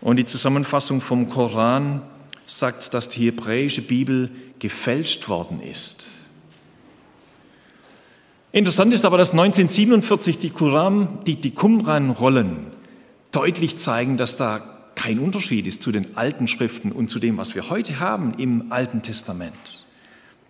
Und 0.00 0.16
die 0.16 0.26
Zusammenfassung 0.26 1.00
vom 1.00 1.30
Koran 1.30 2.02
sagt, 2.46 2.94
dass 2.94 3.08
die 3.08 3.26
hebräische 3.26 3.82
Bibel 3.82 4.30
gefälscht 4.58 5.28
worden 5.28 5.60
ist. 5.60 6.06
Interessant 8.52 8.94
ist 8.94 9.04
aber, 9.04 9.18
dass 9.18 9.32
1947 9.32 10.38
die, 10.38 10.50
Qumran-Rollen 10.50 12.77
deutlich 13.32 13.78
zeigen, 13.78 14.16
dass 14.16 14.36
da 14.36 14.60
kein 14.94 15.18
Unterschied 15.20 15.66
ist 15.66 15.82
zu 15.82 15.92
den 15.92 16.16
alten 16.16 16.48
Schriften 16.48 16.90
und 16.90 17.08
zu 17.08 17.18
dem, 17.18 17.38
was 17.38 17.54
wir 17.54 17.70
heute 17.70 18.00
haben 18.00 18.34
im 18.34 18.72
Alten 18.72 19.00
Testament. 19.02 19.86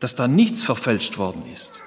Dass 0.01 0.15
da 0.15 0.27
nichts 0.27 0.63
verfälscht 0.63 1.19
worden 1.19 1.43
ist. 1.53 1.83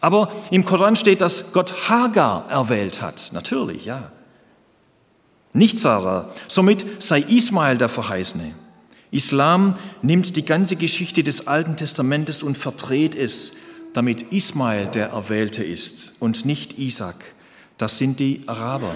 Aber 0.00 0.32
im 0.50 0.64
Koran 0.64 0.96
steht, 0.96 1.20
dass 1.20 1.52
Gott 1.52 1.88
Hagar 1.88 2.48
erwählt 2.48 3.02
hat. 3.02 3.30
Natürlich, 3.32 3.84
ja. 3.86 4.12
Nicht 5.52 5.78
Sarah. 5.78 6.32
Somit 6.48 7.02
sei 7.02 7.20
Ismael 7.20 7.76
der 7.76 7.88
Verheißene. 7.88 8.54
Islam 9.10 9.74
nimmt 10.02 10.36
die 10.36 10.44
ganze 10.44 10.76
Geschichte 10.76 11.24
des 11.24 11.48
Alten 11.48 11.76
Testamentes 11.76 12.42
und 12.42 12.56
verdreht 12.56 13.16
es, 13.16 13.52
damit 13.92 14.32
Ismael 14.32 14.86
der 14.86 15.08
Erwählte 15.08 15.64
ist 15.64 16.12
und 16.20 16.44
nicht 16.44 16.78
Isaac. 16.78 17.16
Das 17.76 17.98
sind 17.98 18.20
die 18.20 18.42
Araber. 18.46 18.94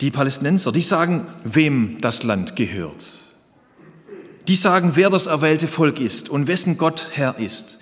Die 0.00 0.10
Palästinenser, 0.10 0.72
die 0.72 0.82
sagen, 0.82 1.26
wem 1.44 1.98
das 2.00 2.22
Land 2.22 2.54
gehört. 2.56 3.06
Die 4.46 4.54
sagen, 4.54 4.92
wer 4.94 5.10
das 5.10 5.26
erwählte 5.26 5.66
Volk 5.66 6.00
ist 6.00 6.28
und 6.28 6.46
wessen 6.46 6.78
Gott 6.78 7.08
Herr 7.12 7.38
ist. 7.38 7.78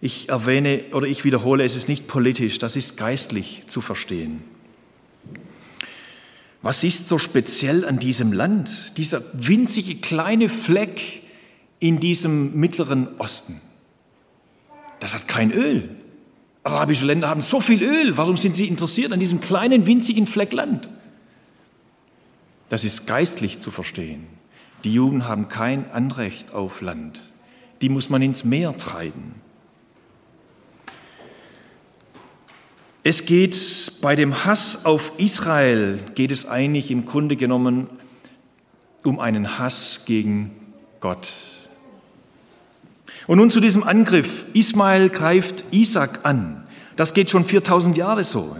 Ich 0.00 0.28
erwähne 0.28 0.84
oder 0.92 1.06
ich 1.06 1.24
wiederhole, 1.24 1.64
es 1.64 1.76
ist 1.76 1.88
nicht 1.88 2.06
politisch, 2.06 2.58
das 2.58 2.76
ist 2.76 2.96
geistlich 2.96 3.62
zu 3.66 3.80
verstehen. 3.80 4.42
Was 6.62 6.82
ist 6.82 7.08
so 7.08 7.18
speziell 7.18 7.84
an 7.84 7.98
diesem 7.98 8.32
Land, 8.32 8.96
dieser 8.96 9.22
winzige 9.34 9.96
kleine 9.96 10.48
Fleck 10.48 11.22
in 11.78 12.00
diesem 12.00 12.58
mittleren 12.58 13.08
Osten? 13.18 13.60
Das 14.98 15.14
hat 15.14 15.28
kein 15.28 15.52
Öl. 15.52 15.90
Arabische 16.62 17.04
Länder 17.04 17.28
haben 17.28 17.42
so 17.42 17.60
viel 17.60 17.82
Öl. 17.82 18.16
Warum 18.16 18.38
sind 18.38 18.56
sie 18.56 18.66
interessiert 18.66 19.12
an 19.12 19.20
diesem 19.20 19.42
kleinen, 19.42 19.86
winzigen 19.86 20.26
Fleck 20.26 20.54
Land? 20.54 20.88
Das 22.68 22.84
ist 22.84 23.06
geistlich 23.06 23.58
zu 23.60 23.70
verstehen. 23.70 24.26
Die 24.84 24.92
Juden 24.92 25.26
haben 25.26 25.48
kein 25.48 25.90
Anrecht 25.90 26.52
auf 26.52 26.80
Land. 26.80 27.20
Die 27.80 27.88
muss 27.88 28.10
man 28.10 28.22
ins 28.22 28.44
Meer 28.44 28.76
treiben. 28.76 29.34
Es 33.02 33.26
geht 33.26 33.92
bei 34.00 34.16
dem 34.16 34.44
Hass 34.46 34.86
auf 34.86 35.12
Israel, 35.18 35.98
geht 36.14 36.30
es 36.30 36.48
eigentlich 36.48 36.90
im 36.90 37.04
Grunde 37.04 37.36
genommen 37.36 37.88
um 39.04 39.20
einen 39.20 39.58
Hass 39.58 40.04
gegen 40.06 40.50
Gott. 41.00 41.30
Und 43.26 43.38
nun 43.38 43.50
zu 43.50 43.60
diesem 43.60 43.84
Angriff. 43.84 44.44
Ismael 44.54 45.10
greift 45.10 45.64
Isaac 45.70 46.20
an. 46.24 46.66
Das 46.96 47.14
geht 47.14 47.30
schon 47.30 47.44
4000 47.44 47.96
Jahre 47.96 48.24
so. 48.24 48.56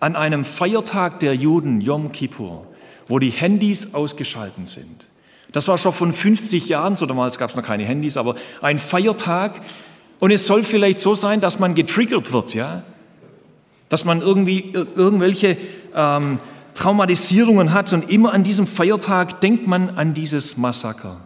An 0.00 0.16
einem 0.16 0.44
Feiertag 0.44 1.20
der 1.20 1.34
Juden, 1.34 1.80
Yom 1.80 2.12
Kippur, 2.12 2.66
wo 3.08 3.18
die 3.18 3.30
Handys 3.30 3.94
ausgeschalten 3.94 4.66
sind. 4.66 5.08
Das 5.52 5.66
war 5.66 5.78
schon 5.78 5.92
von 5.92 6.12
50 6.12 6.68
Jahren, 6.68 6.94
so 6.94 7.06
damals 7.06 7.38
gab 7.38 7.50
es 7.50 7.56
noch 7.56 7.62
keine 7.62 7.84
Handys, 7.84 8.16
aber 8.16 8.36
ein 8.60 8.78
Feiertag. 8.78 9.60
Und 10.18 10.30
es 10.30 10.46
soll 10.46 10.62
vielleicht 10.62 11.00
so 11.00 11.14
sein, 11.14 11.40
dass 11.40 11.58
man 11.58 11.74
getriggert 11.74 12.32
wird, 12.32 12.54
ja, 12.54 12.82
dass 13.88 14.04
man 14.04 14.20
irgendwie 14.20 14.72
irgendwelche 14.94 15.56
ähm, 15.94 16.38
Traumatisierungen 16.74 17.72
hat 17.72 17.92
und 17.92 18.10
immer 18.10 18.32
an 18.32 18.44
diesem 18.44 18.66
Feiertag 18.66 19.40
denkt 19.40 19.66
man 19.66 19.90
an 19.90 20.12
dieses 20.12 20.56
Massaker. 20.56 21.20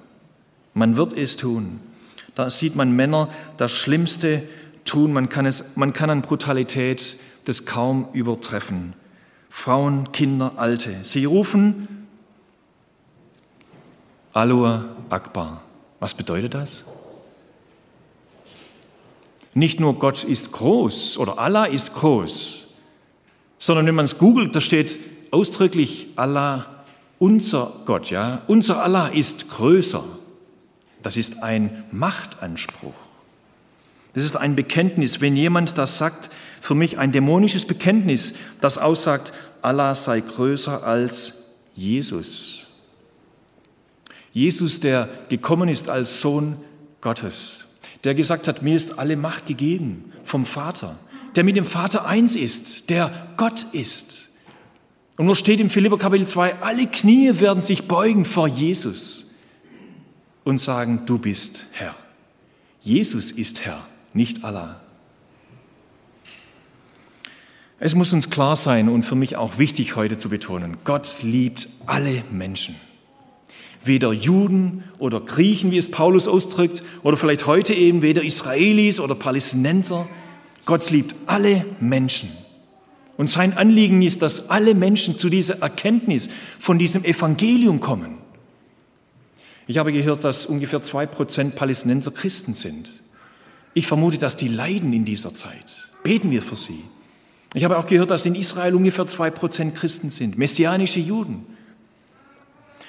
Man 0.74 0.96
wird 0.96 1.16
es 1.16 1.36
tun. 1.36 1.80
Da 2.34 2.48
sieht 2.48 2.76
man 2.76 2.92
Männer 2.92 3.28
das 3.56 3.72
Schlimmste 3.72 4.42
tun. 4.84 5.12
Man 5.12 5.28
kann, 5.28 5.44
es, 5.44 5.76
man 5.76 5.92
kann 5.92 6.08
an 6.10 6.22
Brutalität 6.22 7.16
das 7.44 7.66
kaum 7.66 8.08
übertreffen. 8.12 8.94
Frauen, 9.52 10.10
Kinder, 10.12 10.52
Alte. 10.56 11.00
Sie 11.04 11.26
rufen 11.26 12.08
Aloha 14.32 14.86
Akbar. 15.10 15.60
Was 16.00 16.14
bedeutet 16.14 16.54
das? 16.54 16.84
Nicht 19.52 19.78
nur 19.78 19.98
Gott 19.98 20.24
ist 20.24 20.52
groß 20.52 21.18
oder 21.18 21.38
Allah 21.38 21.66
ist 21.66 21.94
groß, 21.94 22.72
sondern 23.58 23.86
wenn 23.86 23.94
man 23.94 24.06
es 24.06 24.18
googelt, 24.18 24.56
da 24.56 24.60
steht 24.62 24.98
ausdrücklich 25.30 26.08
Allah, 26.16 26.84
unser 27.18 27.72
Gott, 27.84 28.10
ja, 28.10 28.40
unser 28.48 28.82
Allah 28.82 29.08
ist 29.08 29.50
größer. 29.50 30.02
Das 31.02 31.18
ist 31.18 31.42
ein 31.42 31.84
Machtanspruch. 31.92 32.94
Das 34.14 34.24
ist 34.24 34.36
ein 34.36 34.56
Bekenntnis. 34.56 35.20
Wenn 35.20 35.36
jemand 35.36 35.78
das 35.78 35.98
sagt, 35.98 36.30
für 36.60 36.74
mich 36.74 36.98
ein 36.98 37.12
dämonisches 37.12 37.66
Bekenntnis, 37.66 38.34
das 38.60 38.78
aussagt, 38.78 39.32
Allah 39.62 39.94
sei 39.94 40.20
größer 40.20 40.84
als 40.84 41.34
Jesus. 41.74 42.66
Jesus, 44.32 44.80
der 44.80 45.08
gekommen 45.28 45.68
ist 45.68 45.88
als 45.88 46.20
Sohn 46.20 46.56
Gottes 47.00 47.66
der 48.04 48.14
gesagt 48.14 48.48
hat, 48.48 48.62
mir 48.62 48.76
ist 48.76 48.98
alle 48.98 49.16
Macht 49.16 49.46
gegeben 49.46 50.12
vom 50.24 50.44
Vater, 50.44 50.98
der 51.36 51.44
mit 51.44 51.56
dem 51.56 51.64
Vater 51.64 52.06
eins 52.06 52.34
ist, 52.34 52.90
der 52.90 53.28
Gott 53.36 53.66
ist. 53.72 54.30
Und 55.16 55.26
nur 55.26 55.36
steht 55.36 55.60
im 55.60 55.70
Philipper 55.70 55.98
Kapitel 55.98 56.26
2, 56.26 56.56
alle 56.62 56.86
Knie 56.86 57.40
werden 57.40 57.62
sich 57.62 57.86
beugen 57.86 58.24
vor 58.24 58.48
Jesus 58.48 59.30
und 60.44 60.58
sagen, 60.58 61.02
du 61.06 61.18
bist 61.18 61.66
Herr. 61.72 61.94
Jesus 62.80 63.30
ist 63.30 63.64
Herr, 63.64 63.86
nicht 64.14 64.44
Allah. 64.44 64.80
Es 67.78 67.94
muss 67.94 68.12
uns 68.12 68.30
klar 68.30 68.56
sein 68.56 68.88
und 68.88 69.02
für 69.02 69.16
mich 69.16 69.36
auch 69.36 69.58
wichtig 69.58 69.96
heute 69.96 70.16
zu 70.16 70.28
betonen, 70.28 70.76
Gott 70.84 71.22
liebt 71.22 71.68
alle 71.86 72.22
Menschen 72.30 72.76
weder 73.84 74.12
Juden 74.12 74.84
oder 74.98 75.20
Griechen, 75.20 75.70
wie 75.70 75.78
es 75.78 75.90
Paulus 75.90 76.28
ausdrückt, 76.28 76.82
oder 77.02 77.16
vielleicht 77.16 77.46
heute 77.46 77.74
eben 77.74 78.02
weder 78.02 78.22
Israelis 78.22 79.00
oder 79.00 79.14
Palästinenser. 79.14 80.08
Gott 80.64 80.90
liebt 80.90 81.14
alle 81.26 81.64
Menschen. 81.80 82.30
Und 83.16 83.28
sein 83.28 83.56
Anliegen 83.56 84.02
ist, 84.02 84.22
dass 84.22 84.50
alle 84.50 84.74
Menschen 84.74 85.16
zu 85.16 85.28
dieser 85.28 85.60
Erkenntnis 85.60 86.28
von 86.58 86.78
diesem 86.78 87.04
Evangelium 87.04 87.80
kommen. 87.80 88.18
Ich 89.66 89.78
habe 89.78 89.92
gehört, 89.92 90.24
dass 90.24 90.46
ungefähr 90.46 90.82
zwei 90.82 91.06
Prozent 91.06 91.56
Palästinenser 91.56 92.10
Christen 92.10 92.54
sind. 92.54 93.01
Ich 93.74 93.86
vermute, 93.86 94.18
dass 94.18 94.36
die 94.36 94.48
leiden 94.48 94.92
in 94.92 95.04
dieser 95.04 95.32
Zeit. 95.34 95.90
Beten 96.02 96.30
wir 96.30 96.42
für 96.42 96.56
sie. 96.56 96.82
Ich 97.54 97.64
habe 97.64 97.78
auch 97.78 97.86
gehört, 97.86 98.10
dass 98.10 98.26
in 98.26 98.34
Israel 98.34 98.74
ungefähr 98.74 99.06
zwei 99.06 99.30
Prozent 99.30 99.74
Christen 99.74 100.10
sind, 100.10 100.38
messianische 100.38 101.00
Juden. 101.00 101.46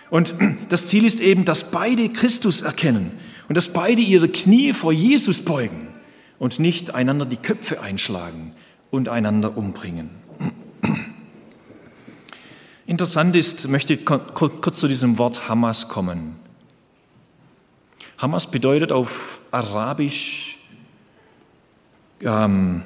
Und 0.09 0.35
das 0.69 0.87
Ziel 0.87 1.05
ist 1.05 1.19
eben, 1.19 1.45
dass 1.45 1.71
beide 1.71 2.09
Christus 2.09 2.61
erkennen 2.61 3.11
und 3.47 3.55
dass 3.57 3.69
beide 3.69 4.01
ihre 4.01 4.29
Knie 4.29 4.73
vor 4.73 4.93
Jesus 4.93 5.41
beugen 5.41 5.87
und 6.39 6.59
nicht 6.59 6.93
einander 6.93 7.25
die 7.25 7.37
Köpfe 7.37 7.81
einschlagen 7.81 8.53
und 8.89 9.09
einander 9.09 9.57
umbringen. 9.57 10.09
Interessant 12.85 13.35
ist, 13.35 13.67
möchte 13.67 13.93
ich 13.93 14.05
kurz 14.05 14.79
zu 14.79 14.87
diesem 14.87 15.17
Wort 15.17 15.49
Hamas 15.49 15.87
kommen. 15.89 16.35
Hamas 18.17 18.49
bedeutet 18.49 18.91
auf 18.91 19.41
Arabisch, 19.51 20.52
ähm, 22.23 22.83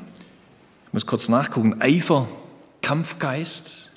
ich 0.87 0.93
muss 0.93 1.05
kurz 1.05 1.29
nachgucken, 1.29 1.81
Eifer, 1.81 2.27
Kampfgeist. 2.81 3.91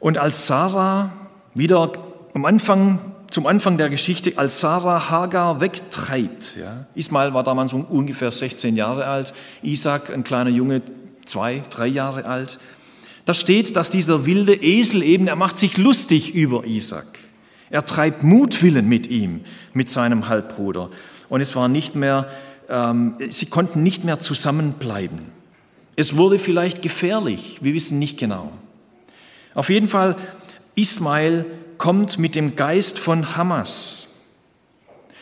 Und 0.00 0.18
als 0.18 0.46
Sarah 0.46 1.12
wieder 1.54 1.92
am 2.34 2.44
Anfang, 2.44 2.98
zum 3.30 3.46
Anfang 3.46 3.78
der 3.78 3.88
Geschichte, 3.88 4.32
als 4.36 4.60
Sarah 4.60 5.10
Hagar 5.10 5.60
wegtreibt, 5.60 6.56
ja, 6.56 6.86
Ismael 6.94 7.34
war 7.34 7.44
damals 7.44 7.72
ungefähr 7.72 8.30
16 8.30 8.76
Jahre 8.76 9.06
alt, 9.06 9.32
Isaac, 9.62 10.12
ein 10.12 10.24
kleiner 10.24 10.50
Junge, 10.50 10.82
zwei, 11.24 11.62
drei 11.70 11.86
Jahre 11.86 12.26
alt, 12.26 12.58
da 13.24 13.34
steht, 13.34 13.76
dass 13.76 13.90
dieser 13.90 14.24
wilde 14.24 14.54
Esel 14.54 15.02
eben, 15.02 15.26
er 15.26 15.36
macht 15.36 15.58
sich 15.58 15.78
lustig 15.78 16.34
über 16.34 16.64
Isaac. 16.64 17.18
Er 17.70 17.84
treibt 17.84 18.22
Mutwillen 18.22 18.88
mit 18.88 19.08
ihm, 19.08 19.40
mit 19.72 19.90
seinem 19.90 20.28
Halbbruder. 20.28 20.90
Und 21.28 21.40
es 21.40 21.56
war 21.56 21.66
nicht 21.66 21.96
mehr, 21.96 22.28
sie 22.68 23.46
konnten 23.46 23.82
nicht 23.82 24.04
mehr 24.04 24.18
zusammenbleiben. 24.18 25.20
Es 25.94 26.16
wurde 26.16 26.38
vielleicht 26.38 26.82
gefährlich, 26.82 27.58
wir 27.62 27.74
wissen 27.74 27.98
nicht 27.98 28.18
genau. 28.18 28.52
Auf 29.54 29.70
jeden 29.70 29.88
Fall, 29.88 30.16
Ismael 30.74 31.46
kommt 31.78 32.18
mit 32.18 32.34
dem 32.34 32.56
Geist 32.56 32.98
von 32.98 33.36
Hamas. 33.36 34.08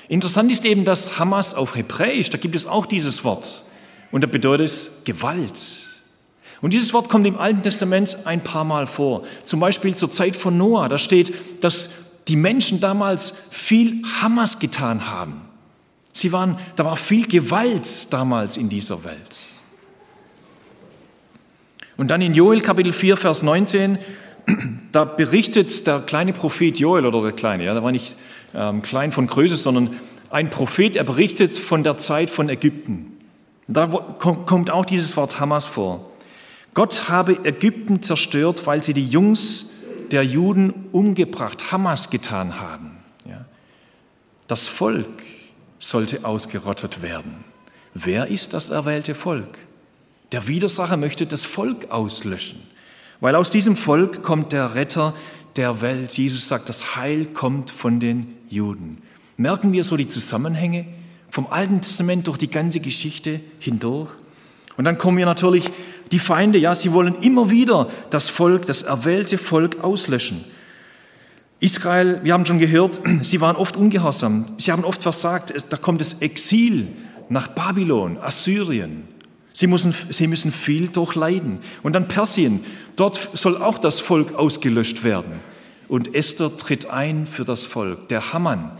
Interessant 0.08 0.50
ist 0.52 0.64
eben, 0.64 0.84
dass 0.84 1.18
Hamas 1.18 1.54
auf 1.54 1.76
Hebräisch, 1.76 2.30
da 2.30 2.38
gibt 2.38 2.56
es 2.56 2.66
auch 2.66 2.86
dieses 2.86 3.24
Wort. 3.24 3.64
Und 4.10 4.22
da 4.22 4.26
bedeutet 4.26 4.66
es 4.66 4.90
Gewalt. 5.04 5.60
Und 6.60 6.72
dieses 6.72 6.92
Wort 6.92 7.08
kommt 7.08 7.26
im 7.26 7.38
Alten 7.38 7.62
Testament 7.62 8.16
ein 8.24 8.42
paar 8.42 8.64
Mal 8.64 8.86
vor. 8.86 9.24
Zum 9.44 9.60
Beispiel 9.60 9.94
zur 9.94 10.10
Zeit 10.10 10.36
von 10.36 10.56
Noah. 10.56 10.88
Da 10.88 10.98
steht, 10.98 11.34
dass 11.62 11.90
die 12.28 12.36
Menschen 12.36 12.80
damals 12.80 13.34
viel 13.50 14.02
Hamas 14.20 14.58
getan 14.58 15.10
haben. 15.10 15.42
Sie 16.14 16.30
waren, 16.30 16.58
da 16.76 16.84
war 16.84 16.96
viel 16.96 17.26
Gewalt 17.26 18.12
damals 18.12 18.56
in 18.56 18.68
dieser 18.68 19.02
Welt. 19.02 19.36
Und 21.96 22.08
dann 22.10 22.22
in 22.22 22.34
Joel 22.34 22.60
Kapitel 22.60 22.92
4, 22.92 23.16
Vers 23.16 23.42
19, 23.42 23.98
da 24.92 25.04
berichtet 25.04 25.86
der 25.88 26.00
kleine 26.00 26.32
Prophet 26.32 26.78
Joel, 26.78 27.04
oder 27.04 27.20
der 27.20 27.32
kleine, 27.32 27.64
ja, 27.64 27.74
der 27.74 27.82
war 27.82 27.90
nicht 27.90 28.14
ähm, 28.54 28.80
klein 28.80 29.10
von 29.10 29.26
Größe, 29.26 29.56
sondern 29.56 29.90
ein 30.30 30.50
Prophet, 30.50 30.94
er 30.94 31.04
berichtet 31.04 31.52
von 31.52 31.82
der 31.82 31.96
Zeit 31.96 32.30
von 32.30 32.48
Ägypten. 32.48 33.18
Da 33.66 33.86
kommt 33.86 34.70
auch 34.70 34.84
dieses 34.84 35.16
Wort 35.16 35.40
Hamas 35.40 35.66
vor. 35.66 36.10
Gott 36.74 37.08
habe 37.08 37.40
Ägypten 37.44 38.02
zerstört, 38.02 38.66
weil 38.66 38.84
sie 38.84 38.94
die 38.94 39.06
Jungs 39.06 39.70
der 40.12 40.24
Juden 40.24 40.72
umgebracht, 40.92 41.72
Hamas 41.72 42.10
getan 42.10 42.60
haben. 42.60 42.92
Das 44.46 44.68
Volk 44.68 45.23
sollte 45.84 46.24
ausgerottet 46.24 47.02
werden. 47.02 47.44
Wer 47.92 48.28
ist 48.28 48.54
das 48.54 48.70
erwählte 48.70 49.14
Volk? 49.14 49.58
Der 50.32 50.48
Widersacher 50.48 50.96
möchte 50.96 51.26
das 51.26 51.44
Volk 51.44 51.90
auslöschen, 51.90 52.60
weil 53.20 53.34
aus 53.34 53.50
diesem 53.50 53.76
Volk 53.76 54.22
kommt 54.22 54.52
der 54.52 54.74
Retter 54.74 55.14
der 55.56 55.82
Welt. 55.82 56.16
Jesus 56.16 56.48
sagt, 56.48 56.70
das 56.70 56.96
Heil 56.96 57.26
kommt 57.26 57.70
von 57.70 58.00
den 58.00 58.34
Juden. 58.48 59.02
Merken 59.36 59.72
wir 59.72 59.84
so 59.84 59.96
die 59.96 60.08
Zusammenhänge 60.08 60.86
vom 61.30 61.48
Alten 61.50 61.82
Testament 61.82 62.26
durch 62.28 62.38
die 62.38 62.50
ganze 62.50 62.80
Geschichte 62.80 63.40
hindurch? 63.58 64.10
Und 64.78 64.86
dann 64.86 64.96
kommen 64.96 65.18
wir 65.18 65.26
natürlich 65.26 65.70
die 66.12 66.18
Feinde, 66.18 66.58
ja, 66.58 66.74
sie 66.74 66.92
wollen 66.92 67.14
immer 67.20 67.50
wieder 67.50 67.90
das 68.08 68.30
Volk, 68.30 68.66
das 68.66 68.82
erwählte 68.82 69.36
Volk 69.36 69.84
auslöschen. 69.84 70.44
Israel, 71.64 72.20
wir 72.22 72.34
haben 72.34 72.44
schon 72.44 72.58
gehört, 72.58 73.00
sie 73.22 73.40
waren 73.40 73.56
oft 73.56 73.76
ungehorsam, 73.76 74.44
sie 74.58 74.70
haben 74.70 74.84
oft 74.84 75.02
versagt, 75.02 75.54
da 75.70 75.78
kommt 75.78 76.02
das 76.02 76.20
Exil 76.20 76.88
nach 77.30 77.48
Babylon, 77.48 78.18
Assyrien. 78.18 79.04
Sie 79.54 79.66
müssen, 79.66 79.94
sie 80.10 80.26
müssen 80.26 80.52
viel 80.52 80.88
durchleiden. 80.88 81.60
Und 81.82 81.94
dann 81.94 82.06
Persien, 82.06 82.64
dort 82.96 83.30
soll 83.32 83.56
auch 83.56 83.78
das 83.78 84.00
Volk 84.00 84.34
ausgelöscht 84.34 85.04
werden. 85.04 85.40
Und 85.88 86.14
Esther 86.14 86.54
tritt 86.54 86.86
ein 86.86 87.26
für 87.26 87.44
das 87.44 87.64
Volk. 87.64 88.08
Der 88.08 88.32
Hammann, 88.32 88.72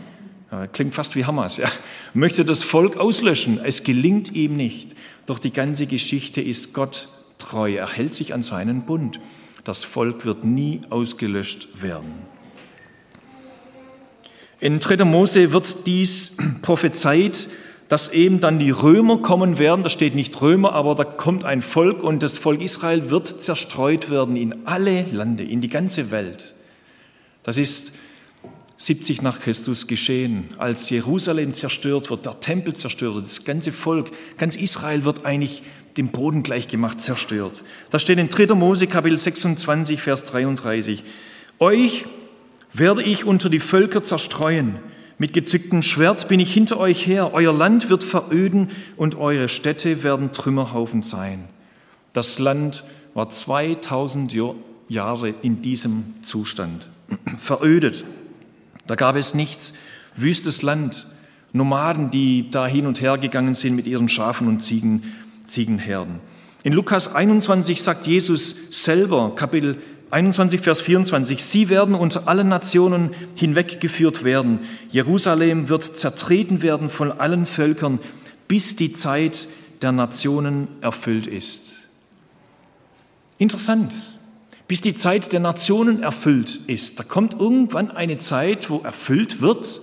klingt 0.73 0.93
fast 0.93 1.15
wie 1.15 1.25
Hamas, 1.25 1.57
ja, 1.57 1.71
möchte 2.13 2.45
das 2.45 2.61
Volk 2.61 2.97
auslöschen. 2.97 3.59
Es 3.63 3.83
gelingt 3.83 4.33
ihm 4.33 4.55
nicht. 4.55 4.95
Doch 5.25 5.39
die 5.39 5.51
ganze 5.51 5.87
Geschichte 5.87 6.39
ist 6.39 6.73
Gott 6.73 7.07
treu. 7.39 7.73
Er 7.73 7.89
hält 7.89 8.13
sich 8.13 8.33
an 8.33 8.43
seinen 8.43 8.81
Bund. 8.81 9.19
Das 9.63 9.83
Volk 9.83 10.25
wird 10.25 10.43
nie 10.43 10.81
ausgelöscht 10.91 11.81
werden. 11.81 12.34
In 14.65 14.79
3. 14.79 15.05
Mose 15.05 15.53
wird 15.53 15.85
dies 15.85 16.37
prophezeit, 16.63 17.47
dass 17.87 18.11
eben 18.11 18.39
dann 18.39 18.57
die 18.57 18.71
Römer 18.71 19.19
kommen 19.19 19.59
werden. 19.59 19.83
Da 19.83 19.91
steht 19.91 20.15
nicht 20.15 20.41
Römer, 20.41 20.73
aber 20.73 20.95
da 20.95 21.03
kommt 21.03 21.45
ein 21.45 21.61
Volk 21.61 22.01
und 22.01 22.23
das 22.23 22.39
Volk 22.39 22.63
Israel 22.63 23.11
wird 23.11 23.27
zerstreut 23.43 24.09
werden 24.09 24.35
in 24.35 24.65
alle 24.65 25.05
Lande, 25.11 25.43
in 25.43 25.61
die 25.61 25.69
ganze 25.69 26.09
Welt. 26.09 26.55
Das 27.43 27.57
ist 27.57 27.93
70 28.77 29.21
nach 29.21 29.39
Christus 29.39 29.85
geschehen, 29.85 30.49
als 30.57 30.89
Jerusalem 30.89 31.53
zerstört 31.53 32.09
wird, 32.09 32.25
der 32.25 32.39
Tempel 32.39 32.75
zerstört 32.75 33.13
wird, 33.13 33.27
das 33.27 33.45
ganze 33.45 33.71
Volk, 33.71 34.09
ganz 34.39 34.55
Israel 34.55 35.05
wird 35.05 35.27
eigentlich 35.27 35.61
dem 35.95 36.07
Boden 36.07 36.41
gleichgemacht, 36.41 37.01
zerstört. 37.01 37.63
Da 37.91 37.99
steht 37.99 38.17
in 38.17 38.29
3. 38.29 38.55
Mose 38.55 38.87
Kapitel 38.87 39.19
26, 39.19 40.01
Vers 40.01 40.25
33, 40.25 41.03
Euch 41.59 42.05
werde 42.77 43.03
ich 43.03 43.25
unter 43.25 43.49
die 43.49 43.59
Völker 43.59 44.03
zerstreuen, 44.03 44.79
mit 45.17 45.31
gezücktem 45.31 45.81
Schwert 45.81 46.27
bin 46.27 46.41
ich 46.41 46.53
hinter 46.53 46.77
euch 46.77 47.07
her, 47.07 47.33
euer 47.33 47.53
Land 47.53 47.89
wird 47.89 48.03
veröden 48.03 48.69
und 48.97 49.15
eure 49.15 49.47
Städte 49.47 50.03
werden 50.03 50.33
Trümmerhaufen 50.33 51.03
sein. 51.03 51.45
Das 52.11 52.37
Land 52.37 52.83
war 53.13 53.29
2000 53.29 54.35
Jahre 54.89 55.33
in 55.41 55.61
diesem 55.61 56.15
Zustand, 56.21 56.89
verödet. 57.39 58.05
Da 58.87 58.95
gab 58.95 59.15
es 59.15 59.33
nichts, 59.33 59.73
wüstes 60.15 60.61
Land, 60.61 61.07
Nomaden, 61.53 62.11
die 62.11 62.51
da 62.51 62.67
hin 62.67 62.85
und 62.85 62.99
her 62.99 63.17
gegangen 63.17 63.53
sind 63.53 63.77
mit 63.77 63.87
ihren 63.87 64.09
Schafen 64.09 64.49
und 64.49 64.59
Ziegen, 64.59 65.13
Ziegenherden. 65.45 66.19
In 66.63 66.73
Lukas 66.73 67.15
21 67.15 67.81
sagt 67.81 68.05
Jesus 68.07 68.55
selber, 68.71 69.33
Kapitel 69.35 69.77
21, 70.11 70.61
Vers 70.61 70.81
24, 70.81 71.43
Sie 71.43 71.69
werden 71.69 71.95
unter 71.95 72.27
allen 72.27 72.47
Nationen 72.47 73.11
hinweggeführt 73.35 74.23
werden. 74.23 74.59
Jerusalem 74.89 75.69
wird 75.69 75.83
zertreten 75.83 76.61
werden 76.61 76.89
von 76.89 77.11
allen 77.11 77.45
Völkern, 77.45 77.99
bis 78.47 78.75
die 78.75 78.93
Zeit 78.93 79.47
der 79.81 79.91
Nationen 79.91 80.67
erfüllt 80.81 81.27
ist. 81.27 81.73
Interessant 83.37 83.93
bis 84.67 84.81
die 84.81 84.95
Zeit 84.95 85.31
der 85.33 85.39
Nationen 85.39 86.01
erfüllt 86.01 86.59
ist. 86.67 86.99
Da 86.99 87.03
kommt 87.03 87.39
irgendwann 87.39 87.91
eine 87.91 88.17
Zeit, 88.17 88.69
wo 88.69 88.79
erfüllt 88.79 89.41
wird 89.41 89.81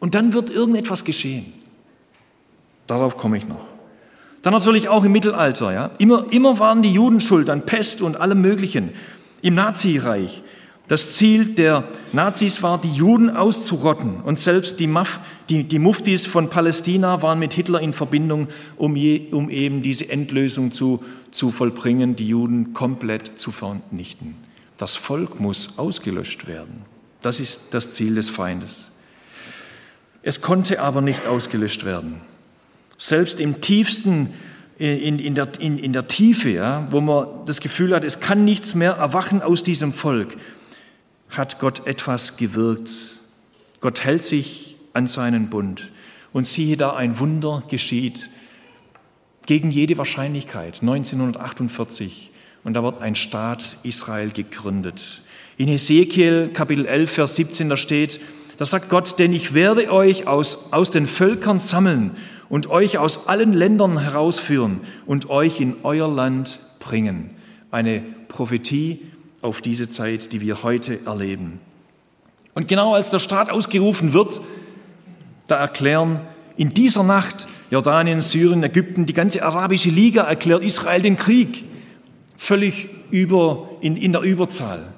und 0.00 0.14
dann 0.14 0.32
wird 0.32 0.50
irgendetwas 0.50 1.04
geschehen. 1.04 1.52
Darauf 2.86 3.16
komme 3.16 3.36
ich 3.36 3.46
noch. 3.46 3.66
Dann 4.42 4.52
natürlich 4.52 4.88
auch 4.88 5.04
im 5.04 5.12
Mittelalter. 5.12 5.72
Ja? 5.72 5.90
Immer, 5.98 6.26
immer 6.30 6.58
waren 6.58 6.82
die 6.82 6.92
Juden 6.92 7.20
schuld 7.20 7.48
an 7.48 7.64
Pest 7.64 8.02
und 8.02 8.20
allem 8.20 8.40
Möglichen. 8.40 8.90
Im 9.44 9.56
Nazireich. 9.56 10.42
Das 10.88 11.16
Ziel 11.16 11.44
der 11.54 11.86
Nazis 12.14 12.62
war, 12.62 12.80
die 12.80 12.90
Juden 12.90 13.28
auszurotten. 13.28 14.22
Und 14.22 14.38
selbst 14.38 14.80
die, 14.80 14.86
Maf, 14.86 15.20
die, 15.50 15.64
die 15.64 15.78
Muftis 15.78 16.24
von 16.24 16.48
Palästina 16.48 17.20
waren 17.20 17.38
mit 17.38 17.52
Hitler 17.52 17.82
in 17.82 17.92
Verbindung, 17.92 18.48
um, 18.78 18.96
je, 18.96 19.28
um 19.32 19.50
eben 19.50 19.82
diese 19.82 20.08
Endlösung 20.08 20.72
zu, 20.72 21.04
zu 21.30 21.50
vollbringen, 21.50 22.16
die 22.16 22.26
Juden 22.26 22.72
komplett 22.72 23.38
zu 23.38 23.52
vernichten. 23.52 24.34
Das 24.78 24.96
Volk 24.96 25.40
muss 25.40 25.78
ausgelöscht 25.78 26.46
werden. 26.46 26.86
Das 27.20 27.38
ist 27.38 27.74
das 27.74 27.90
Ziel 27.90 28.14
des 28.14 28.30
Feindes. 28.30 28.92
Es 30.22 30.40
konnte 30.40 30.80
aber 30.80 31.02
nicht 31.02 31.26
ausgelöscht 31.26 31.84
werden. 31.84 32.22
Selbst 32.96 33.40
im 33.40 33.60
tiefsten, 33.60 34.32
in, 34.78 35.18
in, 35.18 35.34
der, 35.34 35.48
in, 35.60 35.78
in 35.78 35.92
der 35.92 36.08
Tiefe, 36.08 36.50
ja, 36.50 36.88
wo 36.90 37.00
man 37.00 37.26
das 37.46 37.60
Gefühl 37.60 37.94
hat, 37.94 38.04
es 38.04 38.20
kann 38.20 38.44
nichts 38.44 38.74
mehr 38.74 38.92
erwachen 38.92 39.42
aus 39.42 39.62
diesem 39.62 39.92
Volk, 39.92 40.36
hat 41.30 41.58
Gott 41.60 41.86
etwas 41.86 42.36
gewirkt. 42.36 42.90
Gott 43.80 44.04
hält 44.04 44.22
sich 44.22 44.76
an 44.92 45.06
seinen 45.06 45.48
Bund. 45.50 45.90
Und 46.32 46.46
siehe 46.46 46.76
da, 46.76 46.94
ein 46.96 47.18
Wunder 47.18 47.62
geschieht 47.68 48.28
gegen 49.46 49.70
jede 49.70 49.98
Wahrscheinlichkeit. 49.98 50.80
1948. 50.80 52.30
Und 52.64 52.74
da 52.74 52.82
wird 52.82 53.00
ein 53.00 53.14
Staat 53.14 53.76
Israel 53.82 54.30
gegründet. 54.30 55.22
In 55.56 55.68
Hesekiel 55.68 56.50
Kapitel 56.52 56.86
11, 56.86 57.10
Vers 57.10 57.36
17, 57.36 57.68
da 57.68 57.76
steht, 57.76 58.20
da 58.56 58.64
sagt 58.64 58.88
Gott, 58.88 59.18
denn 59.18 59.32
ich 59.32 59.54
werde 59.54 59.92
euch 59.92 60.26
aus, 60.26 60.72
aus 60.72 60.90
den 60.90 61.06
Völkern 61.06 61.60
sammeln 61.60 62.16
und 62.48 62.68
euch 62.68 62.98
aus 62.98 63.28
allen 63.28 63.52
Ländern 63.52 63.98
herausführen 63.98 64.80
und 65.06 65.30
euch 65.30 65.60
in 65.60 65.76
euer 65.82 66.08
Land 66.08 66.60
bringen. 66.78 67.30
Eine 67.70 68.02
Prophetie 68.28 69.02
auf 69.42 69.60
diese 69.60 69.88
Zeit, 69.88 70.32
die 70.32 70.40
wir 70.40 70.62
heute 70.62 71.00
erleben. 71.06 71.60
Und 72.54 72.68
genau 72.68 72.94
als 72.94 73.10
der 73.10 73.18
Staat 73.18 73.50
ausgerufen 73.50 74.12
wird, 74.12 74.40
da 75.46 75.56
erklären 75.56 76.20
in 76.56 76.70
dieser 76.70 77.02
Nacht 77.02 77.46
Jordanien, 77.70 78.20
Syrien, 78.20 78.62
Ägypten, 78.62 79.06
die 79.06 79.12
ganze 79.12 79.42
arabische 79.42 79.90
Liga 79.90 80.22
erklärt 80.22 80.62
Israel 80.62 81.02
den 81.02 81.16
Krieg. 81.16 81.64
Völlig 82.36 82.90
über, 83.10 83.68
in, 83.80 83.96
in 83.96 84.12
der 84.12 84.22
Überzahl. 84.22 84.94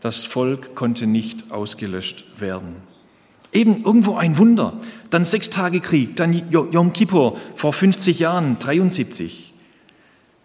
Das 0.00 0.24
Volk 0.24 0.74
konnte 0.74 1.06
nicht 1.06 1.50
ausgelöscht 1.50 2.24
werden. 2.38 2.76
Eben 3.52 3.84
irgendwo 3.84 4.16
ein 4.16 4.38
Wunder. 4.38 4.74
Dann 5.10 5.24
sechs 5.24 5.50
Tage 5.50 5.80
Krieg, 5.80 6.16
dann 6.16 6.32
Yom 6.50 6.92
Kippur 6.92 7.36
vor 7.54 7.72
50 7.72 8.20
Jahren, 8.20 8.58
73. 8.58 9.52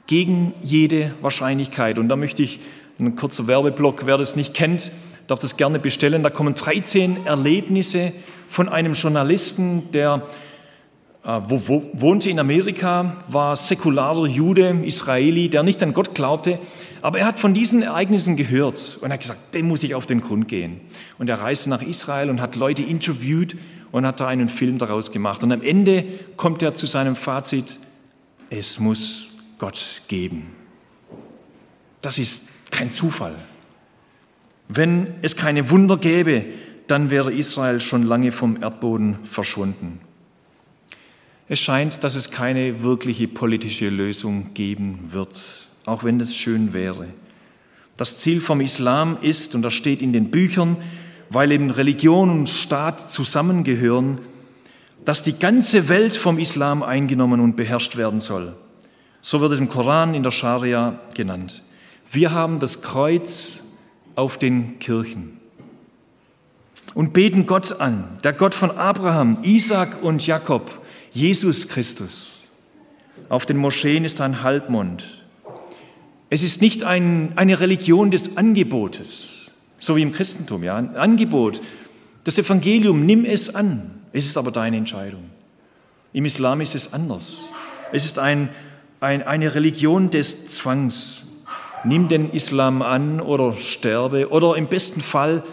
Gegen 0.07 0.53
jede 0.61 1.13
Wahrscheinlichkeit. 1.21 1.99
Und 1.99 2.09
da 2.09 2.15
möchte 2.15 2.43
ich 2.43 2.59
ein 2.99 3.15
kurzer 3.15 3.47
Werbeblock, 3.47 4.05
wer 4.05 4.17
das 4.17 4.35
nicht 4.35 4.53
kennt, 4.53 4.91
darf 5.27 5.39
das 5.39 5.57
gerne 5.57 5.79
bestellen. 5.79 6.23
Da 6.23 6.29
kommen 6.29 6.55
13 6.55 7.25
Erlebnisse 7.25 8.11
von 8.47 8.69
einem 8.69 8.93
Journalisten, 8.93 9.91
der 9.91 10.23
wo, 11.25 11.67
wo, 11.67 11.89
wohnte 11.93 12.29
in 12.29 12.39
Amerika, 12.39 13.17
war 13.27 13.55
säkularer 13.55 14.27
Jude, 14.27 14.81
Israeli, 14.83 15.49
der 15.49 15.63
nicht 15.63 15.81
an 15.81 15.93
Gott 15.93 16.13
glaubte, 16.13 16.59
aber 17.01 17.19
er 17.19 17.25
hat 17.25 17.39
von 17.39 17.53
diesen 17.53 17.81
Ereignissen 17.81 18.35
gehört 18.35 18.99
und 19.01 19.11
hat 19.11 19.21
gesagt, 19.21 19.53
dem 19.55 19.67
muss 19.67 19.83
ich 19.83 19.95
auf 19.95 20.05
den 20.05 20.21
Grund 20.21 20.47
gehen. 20.47 20.81
Und 21.17 21.29
er 21.29 21.41
reiste 21.41 21.69
nach 21.69 21.81
Israel 21.81 22.29
und 22.29 22.41
hat 22.41 22.55
Leute 22.55 22.83
interviewt 22.83 23.55
und 23.91 24.05
hat 24.05 24.19
da 24.19 24.27
einen 24.27 24.49
Film 24.49 24.77
daraus 24.77 25.11
gemacht. 25.11 25.43
Und 25.43 25.51
am 25.51 25.61
Ende 25.61 26.05
kommt 26.37 26.61
er 26.61 26.73
zu 26.73 26.85
seinem 26.85 27.15
Fazit, 27.15 27.77
es 28.49 28.79
muss 28.79 29.31
Gott 29.57 30.01
geben. 30.07 30.47
Das 32.01 32.19
ist 32.19 32.49
kein 32.71 32.91
Zufall. 32.91 33.35
Wenn 34.67 35.07
es 35.21 35.35
keine 35.35 35.69
Wunder 35.71 35.97
gäbe, 35.97 36.45
dann 36.87 37.09
wäre 37.09 37.33
Israel 37.33 37.79
schon 37.79 38.03
lange 38.03 38.31
vom 38.31 38.61
Erdboden 38.61 39.19
verschwunden. 39.23 39.99
Es 41.47 41.59
scheint, 41.59 42.03
dass 42.03 42.15
es 42.15 42.31
keine 42.31 42.81
wirkliche 42.81 43.27
politische 43.27 43.89
Lösung 43.89 44.53
geben 44.55 45.09
wird, 45.11 45.69
auch 45.85 46.03
wenn 46.03 46.19
es 46.19 46.35
schön 46.35 46.73
wäre. 46.73 47.07
Das 47.97 48.17
Ziel 48.17 48.41
vom 48.41 48.61
Islam 48.61 49.17
ist, 49.21 49.53
und 49.53 49.61
das 49.61 49.73
steht 49.73 50.01
in 50.01 50.11
den 50.11 50.31
Büchern, 50.31 50.77
weil 51.29 51.51
eben 51.51 51.69
Religion 51.69 52.29
und 52.31 52.49
Staat 52.49 53.11
zusammengehören, 53.11 54.19
dass 55.05 55.21
die 55.21 55.37
ganze 55.37 55.87
Welt 55.87 56.15
vom 56.15 56.39
Islam 56.39 56.81
eingenommen 56.81 57.39
und 57.39 57.55
beherrscht 57.55 57.95
werden 57.95 58.19
soll. 58.19 58.55
So 59.21 59.39
wird 59.39 59.51
es 59.51 59.59
im 59.59 59.69
Koran 59.69 60.15
in 60.15 60.23
der 60.23 60.31
Scharia 60.31 60.99
genannt. 61.13 61.61
Wir 62.11 62.31
haben 62.31 62.59
das 62.59 62.81
Kreuz 62.81 63.63
auf 64.15 64.37
den 64.37 64.79
Kirchen 64.79 65.39
und 66.95 67.13
beten 67.13 67.45
Gott 67.45 67.79
an, 67.79 68.05
der 68.23 68.33
Gott 68.33 68.55
von 68.55 68.71
Abraham, 68.71 69.37
Isaac 69.43 70.01
und 70.01 70.25
Jakob, 70.25 70.81
Jesus 71.15 71.69
Christus. 71.69 72.49
Auf 73.29 73.45
den 73.45 73.55
Moscheen 73.55 74.03
ist 74.03 74.19
ein 74.19 74.43
Halbmond. 74.43 75.23
Es 76.29 76.43
ist 76.43 76.61
nicht 76.61 76.83
ein, 76.83 77.31
eine 77.37 77.61
Religion 77.61 78.11
des 78.11 78.35
Angebotes, 78.35 79.53
so 79.79 79.95
wie 79.95 80.01
im 80.01 80.11
Christentum, 80.11 80.61
ja, 80.61 80.75
ein 80.75 80.97
Angebot. 80.97 81.61
Das 82.25 82.37
Evangelium, 82.37 83.05
nimm 83.05 83.23
es 83.23 83.55
an. 83.55 84.01
Es 84.11 84.25
ist 84.25 84.35
aber 84.35 84.51
deine 84.51 84.75
Entscheidung. 84.75 85.29
Im 86.11 86.25
Islam 86.25 86.59
ist 86.59 86.75
es 86.75 86.91
anders. 86.91 87.43
Es 87.93 88.03
ist 88.03 88.19
ein, 88.19 88.49
ein, 88.99 89.23
eine 89.23 89.55
Religion 89.55 90.09
des 90.09 90.49
Zwangs. 90.49 91.27
Nimm 91.85 92.09
den 92.09 92.31
Islam 92.31 92.81
an 92.81 93.21
oder 93.21 93.53
sterbe. 93.53 94.31
Oder 94.31 94.57
im 94.57 94.67
besten 94.67 94.99
Fall 94.99 95.43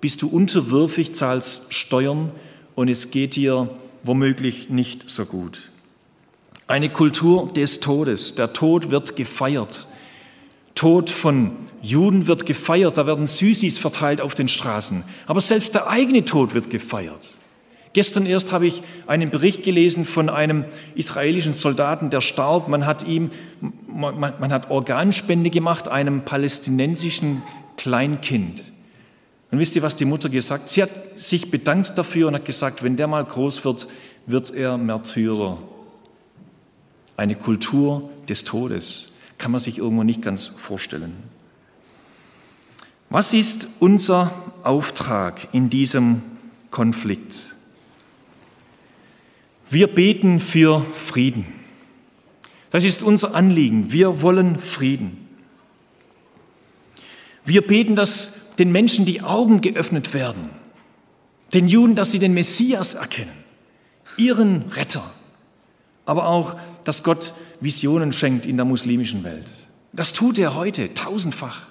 bist 0.00 0.22
du 0.22 0.28
unterwürfig, 0.28 1.12
zahlst 1.12 1.74
Steuern 1.74 2.30
und 2.76 2.86
es 2.86 3.10
geht 3.10 3.34
dir 3.34 3.68
womöglich 4.08 4.70
nicht 4.70 5.08
so 5.08 5.24
gut. 5.24 5.70
Eine 6.66 6.90
Kultur 6.90 7.52
des 7.52 7.78
Todes. 7.80 8.34
Der 8.34 8.52
Tod 8.52 8.90
wird 8.90 9.14
gefeiert. 9.14 9.86
Tod 10.74 11.10
von 11.10 11.52
Juden 11.80 12.26
wird 12.26 12.44
gefeiert. 12.44 12.98
Da 12.98 13.06
werden 13.06 13.26
Süßis 13.26 13.78
verteilt 13.78 14.20
auf 14.20 14.34
den 14.34 14.48
Straßen. 14.48 15.04
Aber 15.26 15.40
selbst 15.40 15.74
der 15.74 15.88
eigene 15.88 16.24
Tod 16.24 16.54
wird 16.54 16.70
gefeiert. 16.70 17.38
Gestern 17.94 18.26
erst 18.26 18.52
habe 18.52 18.66
ich 18.66 18.82
einen 19.06 19.30
Bericht 19.30 19.62
gelesen 19.62 20.04
von 20.04 20.28
einem 20.28 20.64
israelischen 20.94 21.52
Soldaten, 21.52 22.10
der 22.10 22.20
starb. 22.20 22.68
Man 22.68 22.86
hat 22.86 23.06
ihm, 23.06 23.30
man, 23.86 24.18
man 24.18 24.52
hat 24.52 24.70
Organspende 24.70 25.50
gemacht, 25.50 25.88
einem 25.88 26.22
palästinensischen 26.22 27.42
Kleinkind. 27.76 28.62
Und 29.50 29.58
wisst 29.58 29.76
ihr, 29.76 29.82
was 29.82 29.96
die 29.96 30.04
Mutter 30.04 30.28
gesagt 30.28 30.64
hat? 30.64 30.68
Sie 30.68 30.82
hat 30.82 30.90
sich 31.16 31.50
bedankt 31.50 31.96
dafür 31.96 32.28
und 32.28 32.34
hat 32.34 32.44
gesagt, 32.44 32.82
wenn 32.82 32.96
der 32.96 33.06
mal 33.06 33.24
groß 33.24 33.64
wird, 33.64 33.88
wird 34.26 34.50
er 34.50 34.76
Märtyrer. 34.76 35.58
Eine 37.16 37.34
Kultur 37.34 38.10
des 38.28 38.44
Todes 38.44 39.08
kann 39.38 39.50
man 39.50 39.60
sich 39.60 39.78
irgendwo 39.78 40.02
nicht 40.02 40.22
ganz 40.22 40.48
vorstellen. 40.48 41.14
Was 43.10 43.32
ist 43.32 43.68
unser 43.80 44.34
Auftrag 44.62 45.48
in 45.52 45.70
diesem 45.70 46.22
Konflikt? 46.70 47.56
Wir 49.70 49.86
beten 49.86 50.40
für 50.40 50.80
Frieden. 50.92 51.46
Das 52.70 52.84
ist 52.84 53.02
unser 53.02 53.34
Anliegen. 53.34 53.92
Wir 53.92 54.20
wollen 54.20 54.58
Frieden. 54.58 55.26
Wir 57.46 57.66
beten, 57.66 57.96
dass 57.96 58.47
den 58.58 58.72
Menschen 58.72 59.04
die 59.04 59.22
Augen 59.22 59.60
geöffnet 59.60 60.14
werden, 60.14 60.48
den 61.54 61.68
Juden, 61.68 61.94
dass 61.94 62.10
sie 62.10 62.18
den 62.18 62.34
Messias 62.34 62.94
erkennen, 62.94 63.32
ihren 64.16 64.62
Retter, 64.70 65.04
aber 66.04 66.26
auch, 66.26 66.56
dass 66.84 67.02
Gott 67.02 67.34
Visionen 67.60 68.12
schenkt 68.12 68.46
in 68.46 68.56
der 68.56 68.64
muslimischen 68.64 69.24
Welt. 69.24 69.50
Das 69.92 70.12
tut 70.12 70.38
er 70.38 70.54
heute 70.54 70.94
tausendfach. 70.94 71.66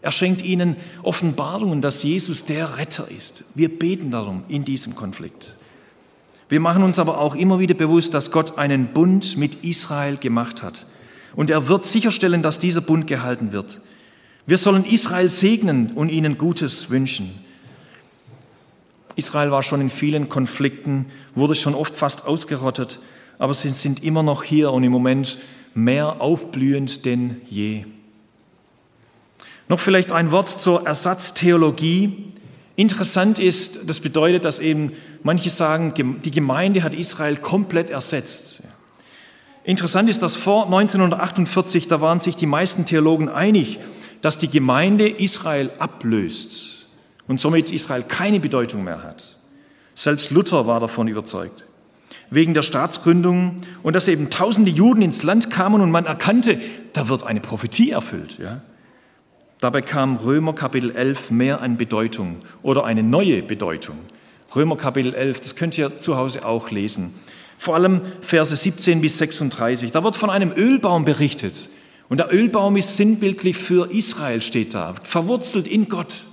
Er 0.00 0.10
schenkt 0.10 0.42
ihnen 0.42 0.76
Offenbarungen, 1.02 1.80
dass 1.80 2.02
Jesus 2.02 2.44
der 2.44 2.78
Retter 2.78 3.08
ist. 3.10 3.44
Wir 3.54 3.68
beten 3.68 4.10
darum 4.10 4.42
in 4.48 4.64
diesem 4.64 4.96
Konflikt. 4.96 5.56
Wir 6.48 6.60
machen 6.60 6.82
uns 6.82 6.98
aber 6.98 7.18
auch 7.18 7.34
immer 7.34 7.60
wieder 7.60 7.74
bewusst, 7.74 8.12
dass 8.12 8.30
Gott 8.30 8.58
einen 8.58 8.88
Bund 8.88 9.36
mit 9.36 9.64
Israel 9.64 10.16
gemacht 10.16 10.62
hat. 10.62 10.86
Und 11.34 11.50
er 11.50 11.68
wird 11.68 11.84
sicherstellen, 11.84 12.42
dass 12.42 12.58
dieser 12.58 12.80
Bund 12.80 13.06
gehalten 13.06 13.52
wird. 13.52 13.80
Wir 14.46 14.58
sollen 14.58 14.84
Israel 14.84 15.28
segnen 15.28 15.92
und 15.92 16.08
ihnen 16.08 16.36
Gutes 16.36 16.90
wünschen. 16.90 17.30
Israel 19.14 19.50
war 19.50 19.62
schon 19.62 19.80
in 19.80 19.90
vielen 19.90 20.28
Konflikten, 20.28 21.06
wurde 21.34 21.54
schon 21.54 21.74
oft 21.74 21.94
fast 21.94 22.26
ausgerottet, 22.26 22.98
aber 23.38 23.54
sie 23.54 23.68
sind 23.68 24.02
immer 24.02 24.22
noch 24.22 24.42
hier 24.42 24.72
und 24.72 24.82
im 24.82 24.92
Moment 24.92 25.38
mehr 25.74 26.20
aufblühend 26.20 27.04
denn 27.04 27.40
je. 27.48 27.84
Noch 29.68 29.78
vielleicht 29.78 30.12
ein 30.12 30.32
Wort 30.32 30.48
zur 30.48 30.86
Ersatztheologie. 30.86 32.28
Interessant 32.74 33.38
ist, 33.38 33.88
das 33.88 34.00
bedeutet, 34.00 34.44
dass 34.44 34.58
eben 34.58 34.92
manche 35.22 35.50
sagen, 35.50 35.94
die 36.22 36.30
Gemeinde 36.30 36.82
hat 36.82 36.94
Israel 36.94 37.36
komplett 37.36 37.90
ersetzt. 37.90 38.64
Interessant 39.64 40.10
ist, 40.10 40.22
dass 40.22 40.34
vor 40.34 40.64
1948, 40.64 41.86
da 41.86 42.00
waren 42.00 42.18
sich 42.18 42.34
die 42.34 42.46
meisten 42.46 42.84
Theologen 42.84 43.28
einig, 43.28 43.78
dass 44.22 44.38
die 44.38 44.50
Gemeinde 44.50 45.08
Israel 45.08 45.70
ablöst 45.78 46.86
und 47.28 47.40
somit 47.40 47.70
Israel 47.70 48.02
keine 48.02 48.40
Bedeutung 48.40 48.84
mehr 48.84 49.02
hat. 49.02 49.36
Selbst 49.94 50.30
Luther 50.30 50.66
war 50.66 50.80
davon 50.80 51.08
überzeugt. 51.08 51.66
Wegen 52.30 52.54
der 52.54 52.62
Staatsgründung 52.62 53.56
und 53.82 53.94
dass 53.94 54.08
eben 54.08 54.30
tausende 54.30 54.70
Juden 54.70 55.02
ins 55.02 55.22
Land 55.22 55.50
kamen 55.50 55.82
und 55.82 55.90
man 55.90 56.06
erkannte, 56.06 56.58
da 56.94 57.08
wird 57.08 57.24
eine 57.24 57.40
Prophetie 57.40 57.90
erfüllt. 57.90 58.38
Ja? 58.38 58.62
Dabei 59.60 59.82
kam 59.82 60.16
Römer 60.16 60.54
Kapitel 60.54 60.90
11 60.92 61.30
mehr 61.30 61.60
an 61.60 61.76
Bedeutung 61.76 62.36
oder 62.62 62.84
eine 62.84 63.02
neue 63.02 63.42
Bedeutung. 63.42 63.98
Römer 64.56 64.76
Kapitel 64.76 65.14
11, 65.14 65.40
das 65.40 65.56
könnt 65.56 65.76
ihr 65.76 65.98
zu 65.98 66.16
Hause 66.16 66.44
auch 66.44 66.70
lesen. 66.70 67.14
Vor 67.58 67.74
allem 67.74 68.00
Verse 68.20 68.54
17 68.56 69.00
bis 69.00 69.18
36. 69.18 69.92
Da 69.92 70.02
wird 70.02 70.16
von 70.16 70.30
einem 70.30 70.52
Ölbaum 70.52 71.04
berichtet, 71.04 71.68
und 72.12 72.18
der 72.18 72.30
Ölbaum 72.30 72.76
ist 72.76 72.98
sinnbildlich 72.98 73.56
für 73.56 73.90
Israel, 73.90 74.42
steht 74.42 74.74
da, 74.74 74.92
verwurzelt 75.02 75.66
in 75.66 75.88
Gott. 75.88 76.24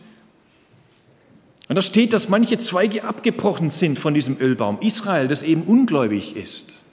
Und 1.69 1.77
da 1.77 1.81
steht, 1.81 2.11
dass 2.11 2.27
manche 2.27 2.57
Zweige 2.57 3.05
abgebrochen 3.05 3.69
sind 3.69 3.97
von 3.97 4.13
diesem 4.13 4.41
Ölbaum. 4.41 4.79
Israel, 4.81 5.29
das 5.29 5.41
eben 5.41 5.61
ungläubig 5.61 6.35
ist 6.35 6.83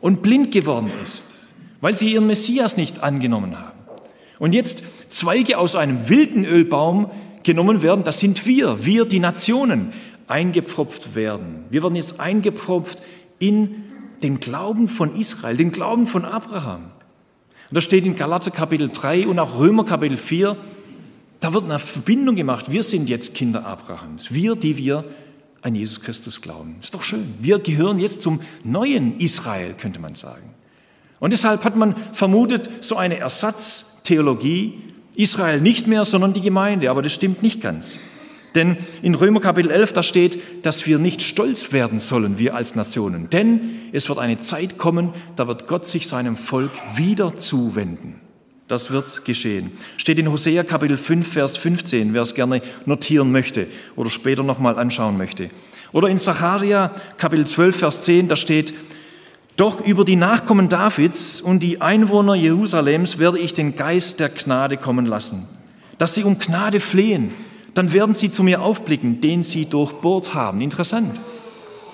und 0.00 0.22
blind 0.22 0.52
geworden 0.52 0.88
ist, 1.02 1.48
weil 1.80 1.96
sie 1.96 2.12
ihren 2.12 2.28
Messias 2.28 2.76
nicht 2.76 3.02
angenommen 3.02 3.58
haben. 3.58 3.76
Und 4.38 4.52
jetzt 4.52 4.84
Zweige 5.08 5.58
aus 5.58 5.74
einem 5.74 6.08
wilden 6.08 6.44
Ölbaum 6.44 7.10
genommen 7.42 7.82
werden, 7.82 8.04
das 8.04 8.20
sind 8.20 8.46
wir, 8.46 8.84
wir 8.84 9.06
die 9.06 9.18
Nationen, 9.18 9.92
eingepfropft 10.28 11.16
werden. 11.16 11.64
Wir 11.70 11.82
werden 11.82 11.96
jetzt 11.96 12.20
eingepfropft 12.20 13.02
in 13.40 13.82
den 14.22 14.38
Glauben 14.38 14.86
von 14.86 15.18
Israel, 15.18 15.56
den 15.56 15.72
Glauben 15.72 16.06
von 16.06 16.24
Abraham. 16.24 16.92
Und 17.68 17.74
da 17.74 17.80
steht 17.80 18.04
in 18.04 18.14
Galater 18.14 18.50
Kapitel 18.50 18.88
3 18.88 19.26
und 19.26 19.38
auch 19.38 19.58
Römer 19.58 19.84
Kapitel 19.84 20.16
4, 20.16 20.56
da 21.40 21.52
wird 21.52 21.64
eine 21.64 21.78
Verbindung 21.78 22.36
gemacht. 22.36 22.70
Wir 22.70 22.82
sind 22.82 23.08
jetzt 23.08 23.34
Kinder 23.34 23.66
Abrahams. 23.66 24.32
Wir, 24.32 24.54
die 24.54 24.76
wir 24.76 25.04
an 25.62 25.74
Jesus 25.74 26.00
Christus 26.00 26.40
glauben. 26.40 26.76
Ist 26.80 26.94
doch 26.94 27.02
schön. 27.02 27.34
Wir 27.40 27.58
gehören 27.58 27.98
jetzt 27.98 28.22
zum 28.22 28.40
neuen 28.62 29.18
Israel, 29.18 29.74
könnte 29.74 30.00
man 30.00 30.14
sagen. 30.14 30.54
Und 31.18 31.32
deshalb 31.32 31.64
hat 31.64 31.76
man 31.76 31.96
vermutet, 32.12 32.70
so 32.84 32.96
eine 32.96 33.18
Ersatztheologie, 33.18 34.74
Israel 35.16 35.60
nicht 35.60 35.86
mehr, 35.86 36.04
sondern 36.04 36.34
die 36.34 36.40
Gemeinde. 36.40 36.90
Aber 36.90 37.02
das 37.02 37.14
stimmt 37.14 37.42
nicht 37.42 37.60
ganz. 37.60 37.98
Denn 38.56 38.78
in 39.02 39.14
Römer 39.14 39.40
Kapitel 39.40 39.70
11, 39.70 39.92
da 39.92 40.02
steht, 40.02 40.66
dass 40.66 40.86
wir 40.86 40.98
nicht 40.98 41.22
stolz 41.22 41.72
werden 41.72 41.98
sollen, 42.00 42.38
wir 42.38 42.56
als 42.56 42.74
Nationen. 42.74 43.30
Denn 43.30 43.76
es 43.92 44.08
wird 44.08 44.18
eine 44.18 44.40
Zeit 44.40 44.78
kommen, 44.78 45.10
da 45.36 45.46
wird 45.46 45.68
Gott 45.68 45.86
sich 45.86 46.08
seinem 46.08 46.36
Volk 46.36 46.72
wieder 46.96 47.36
zuwenden. 47.36 48.20
Das 48.66 48.90
wird 48.90 49.24
geschehen. 49.24 49.70
Steht 49.96 50.18
in 50.18 50.32
Hosea 50.32 50.64
Kapitel 50.64 50.96
5, 50.96 51.34
Vers 51.34 51.56
15, 51.56 52.14
wer 52.14 52.22
es 52.22 52.34
gerne 52.34 52.62
notieren 52.84 53.30
möchte 53.30 53.68
oder 53.94 54.10
später 54.10 54.42
nochmal 54.42 54.76
anschauen 54.76 55.16
möchte. 55.16 55.50
Oder 55.92 56.08
in 56.08 56.18
Zacharia 56.18 56.90
Kapitel 57.16 57.46
12, 57.46 57.76
Vers 57.76 58.02
10, 58.02 58.26
da 58.26 58.34
steht, 58.34 58.74
doch 59.56 59.86
über 59.86 60.04
die 60.04 60.16
Nachkommen 60.16 60.68
Davids 60.68 61.40
und 61.40 61.62
die 61.62 61.80
Einwohner 61.80 62.34
Jerusalems 62.34 63.18
werde 63.18 63.38
ich 63.38 63.54
den 63.54 63.76
Geist 63.76 64.18
der 64.18 64.30
Gnade 64.30 64.76
kommen 64.76 65.06
lassen, 65.06 65.46
dass 65.96 66.14
sie 66.14 66.24
um 66.24 66.38
Gnade 66.38 66.80
flehen. 66.80 67.32
Dann 67.76 67.92
werden 67.92 68.14
sie 68.14 68.32
zu 68.32 68.42
mir 68.42 68.62
aufblicken, 68.62 69.20
den 69.20 69.44
sie 69.44 69.66
durchbohrt 69.66 70.32
haben. 70.32 70.62
Interessant. 70.62 71.20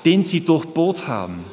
Den 0.04 0.22
sie 0.22 0.44
durchbohrt 0.44 1.08
haben. 1.08 1.44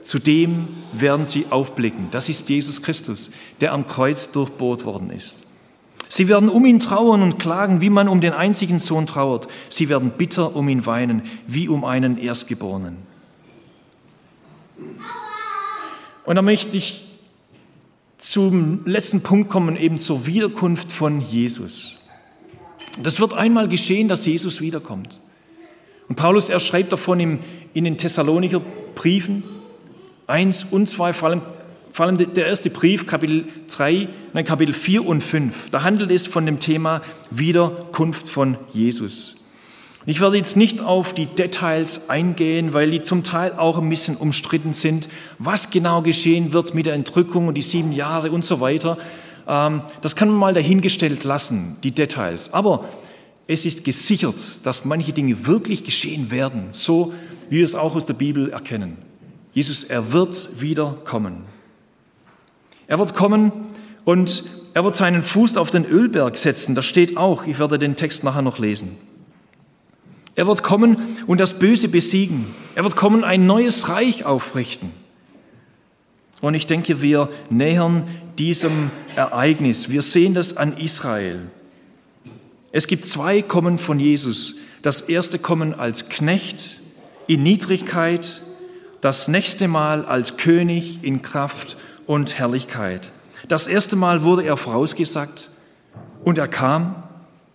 Zu 0.00 0.18
dem 0.18 0.68
werden 0.94 1.26
sie 1.26 1.44
aufblicken. 1.50 2.08
Das 2.10 2.30
ist 2.30 2.48
Jesus 2.48 2.80
Christus, 2.80 3.30
der 3.60 3.74
am 3.74 3.86
Kreuz 3.86 4.32
durchbohrt 4.32 4.86
worden 4.86 5.10
ist. 5.10 5.40
Sie 6.08 6.28
werden 6.28 6.48
um 6.48 6.64
ihn 6.64 6.80
trauern 6.80 7.20
und 7.20 7.38
klagen, 7.38 7.82
wie 7.82 7.90
man 7.90 8.08
um 8.08 8.22
den 8.22 8.32
einzigen 8.32 8.78
Sohn 8.78 9.06
trauert. 9.06 9.48
Sie 9.68 9.90
werden 9.90 10.12
bitter 10.16 10.56
um 10.56 10.66
ihn 10.70 10.86
weinen, 10.86 11.20
wie 11.46 11.68
um 11.68 11.84
einen 11.84 12.16
Erstgeborenen. 12.16 12.96
Und 16.24 16.36
da 16.36 16.40
möchte 16.40 16.78
ich 16.78 17.06
zum 18.16 18.86
letzten 18.86 19.20
Punkt 19.20 19.50
kommen, 19.50 19.76
eben 19.76 19.98
zur 19.98 20.24
Wiederkunft 20.24 20.90
von 20.90 21.20
Jesus. 21.20 21.98
Das 23.02 23.20
wird 23.20 23.34
einmal 23.34 23.68
geschehen, 23.68 24.08
dass 24.08 24.26
Jesus 24.26 24.60
wiederkommt. 24.60 25.20
Und 26.08 26.16
Paulus, 26.16 26.48
er 26.48 26.60
schreibt 26.60 26.92
davon 26.92 27.38
in 27.74 27.84
den 27.84 27.98
Thessalonicher 27.98 28.60
Briefen, 28.94 29.42
1 30.26 30.64
und 30.70 30.88
2, 30.88 31.12
vor 31.12 31.28
allem, 31.28 31.42
vor 31.92 32.06
allem 32.06 32.16
der 32.34 32.46
erste 32.46 32.70
Brief, 32.70 33.06
Kapitel 33.06 33.44
3, 33.68 34.08
nein, 34.32 34.44
Kapitel 34.44 34.72
4 34.72 35.04
und 35.04 35.20
5. 35.20 35.70
Da 35.70 35.82
handelt 35.82 36.10
es 36.10 36.26
von 36.26 36.46
dem 36.46 36.58
Thema 36.58 37.02
Wiederkunft 37.30 38.28
von 38.28 38.56
Jesus. 38.72 39.36
Ich 40.08 40.20
werde 40.20 40.36
jetzt 40.36 40.56
nicht 40.56 40.82
auf 40.82 41.14
die 41.14 41.26
Details 41.26 42.08
eingehen, 42.08 42.72
weil 42.72 42.92
die 42.92 43.02
zum 43.02 43.24
Teil 43.24 43.54
auch 43.56 43.78
ein 43.78 43.88
bisschen 43.88 44.16
umstritten 44.16 44.72
sind, 44.72 45.08
was 45.40 45.70
genau 45.70 46.00
geschehen 46.00 46.52
wird 46.52 46.74
mit 46.74 46.86
der 46.86 46.94
Entrückung 46.94 47.48
und 47.48 47.54
die 47.54 47.62
sieben 47.62 47.90
Jahre 47.92 48.30
und 48.30 48.44
so 48.44 48.60
weiter. 48.60 48.98
Ähm, 49.46 49.82
das 50.00 50.16
kann 50.16 50.28
man 50.28 50.38
mal 50.38 50.54
dahingestellt 50.54 51.24
lassen, 51.24 51.76
die 51.82 51.92
Details. 51.92 52.52
Aber 52.52 52.84
es 53.46 53.64
ist 53.64 53.84
gesichert, 53.84 54.36
dass 54.64 54.84
manche 54.84 55.12
Dinge 55.12 55.46
wirklich 55.46 55.84
geschehen 55.84 56.30
werden, 56.30 56.68
so 56.72 57.12
wie 57.48 57.58
wir 57.58 57.64
es 57.64 57.74
auch 57.74 57.94
aus 57.94 58.06
der 58.06 58.14
Bibel 58.14 58.50
erkennen. 58.50 58.98
Jesus, 59.52 59.84
er 59.84 60.12
wird 60.12 60.60
wieder 60.60 60.98
kommen. 61.04 61.44
Er 62.88 62.98
wird 62.98 63.14
kommen 63.14 63.52
und 64.04 64.44
er 64.74 64.84
wird 64.84 64.96
seinen 64.96 65.22
Fuß 65.22 65.56
auf 65.56 65.70
den 65.70 65.84
Ölberg 65.84 66.36
setzen. 66.36 66.74
Das 66.74 66.84
steht 66.84 67.16
auch. 67.16 67.46
Ich 67.46 67.58
werde 67.58 67.78
den 67.78 67.96
Text 67.96 68.24
nachher 68.24 68.42
noch 68.42 68.58
lesen. 68.58 68.96
Er 70.34 70.46
wird 70.46 70.62
kommen 70.62 70.98
und 71.26 71.40
das 71.40 71.58
Böse 71.58 71.88
besiegen. 71.88 72.46
Er 72.74 72.84
wird 72.84 72.94
kommen, 72.94 73.24
ein 73.24 73.46
neues 73.46 73.88
Reich 73.88 74.26
aufrichten. 74.26 74.92
Und 76.40 76.54
ich 76.54 76.66
denke, 76.66 77.00
wir 77.00 77.28
nähern 77.50 78.08
diesem 78.38 78.90
Ereignis. 79.14 79.88
Wir 79.88 80.02
sehen 80.02 80.34
das 80.34 80.56
an 80.56 80.76
Israel. 80.76 81.40
Es 82.72 82.86
gibt 82.86 83.06
zwei 83.06 83.42
Kommen 83.42 83.78
von 83.78 83.98
Jesus. 83.98 84.56
Das 84.82 85.02
erste 85.02 85.38
Kommen 85.38 85.74
als 85.74 86.08
Knecht 86.08 86.80
in 87.26 87.42
Niedrigkeit 87.42 88.42
das 89.06 89.28
nächste 89.28 89.68
Mal 89.68 90.04
als 90.04 90.36
König 90.36 91.04
in 91.04 91.22
Kraft 91.22 91.76
und 92.06 92.38
Herrlichkeit. 92.38 93.12
Das 93.46 93.68
erste 93.68 93.94
Mal 93.94 94.24
wurde 94.24 94.42
er 94.42 94.56
vorausgesagt 94.56 95.48
und 96.24 96.38
er 96.38 96.48
kam. 96.48 97.04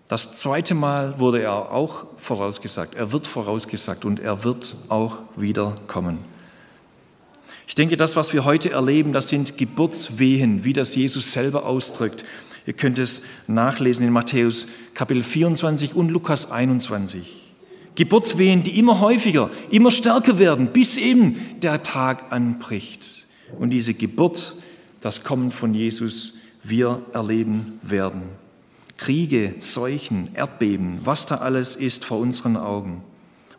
Das 0.07 0.37
zweite 0.37 0.75
Mal 0.75 1.19
wurde 1.19 1.41
er 1.41 1.73
auch 1.73 2.05
vorausgesagt. 2.15 2.95
Er 2.95 3.11
wird 3.11 3.27
vorausgesagt 3.27 4.05
und 4.05 4.21
er 4.21 4.45
wird 4.45 4.77
auch 4.87 5.17
wieder 5.35 5.75
kommen. 5.87 6.19
Ich 7.71 7.75
denke, 7.75 7.95
das, 7.95 8.17
was 8.17 8.33
wir 8.33 8.43
heute 8.43 8.71
erleben, 8.71 9.13
das 9.13 9.29
sind 9.29 9.57
Geburtswehen, 9.57 10.65
wie 10.65 10.73
das 10.73 10.93
Jesus 10.93 11.31
selber 11.31 11.65
ausdrückt. 11.65 12.25
Ihr 12.65 12.73
könnt 12.73 12.99
es 12.99 13.21
nachlesen 13.47 14.05
in 14.05 14.11
Matthäus 14.11 14.67
Kapitel 14.93 15.23
24 15.23 15.95
und 15.95 16.11
Lukas 16.11 16.51
21. 16.51 17.53
Geburtswehen, 17.95 18.63
die 18.63 18.77
immer 18.77 18.99
häufiger, 18.99 19.51
immer 19.69 19.89
stärker 19.89 20.37
werden, 20.37 20.73
bis 20.73 20.97
eben 20.97 21.37
der 21.61 21.81
Tag 21.81 22.33
anbricht. 22.33 23.25
Und 23.57 23.69
diese 23.69 23.93
Geburt, 23.93 24.55
das 24.99 25.23
Kommen 25.23 25.51
von 25.51 25.73
Jesus, 25.73 26.33
wir 26.63 27.05
erleben 27.13 27.79
werden. 27.83 28.23
Kriege, 28.97 29.55
Seuchen, 29.59 30.27
Erdbeben, 30.33 30.99
was 31.05 31.25
da 31.25 31.35
alles 31.35 31.77
ist 31.77 32.03
vor 32.03 32.19
unseren 32.19 32.57
Augen. 32.57 33.01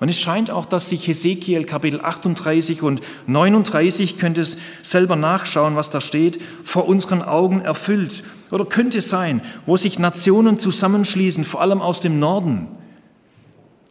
Und 0.02 0.08
es 0.08 0.18
scheint 0.18 0.50
auch, 0.50 0.64
dass 0.64 0.88
sich 0.88 1.06
Hesekiel 1.06 1.62
Kapitel 1.62 2.00
38 2.00 2.82
und 2.82 3.00
39, 3.28 4.18
könnt 4.18 4.36
es 4.36 4.56
selber 4.82 5.14
nachschauen, 5.14 5.76
was 5.76 5.90
da 5.90 6.00
steht, 6.00 6.42
vor 6.64 6.88
unseren 6.88 7.22
Augen 7.22 7.60
erfüllt. 7.60 8.24
Oder 8.50 8.64
könnte 8.64 9.00
sein, 9.00 9.42
wo 9.64 9.76
sich 9.76 10.00
Nationen 10.00 10.58
zusammenschließen, 10.58 11.44
vor 11.44 11.60
allem 11.60 11.80
aus 11.80 12.00
dem 12.00 12.18
Norden, 12.18 12.66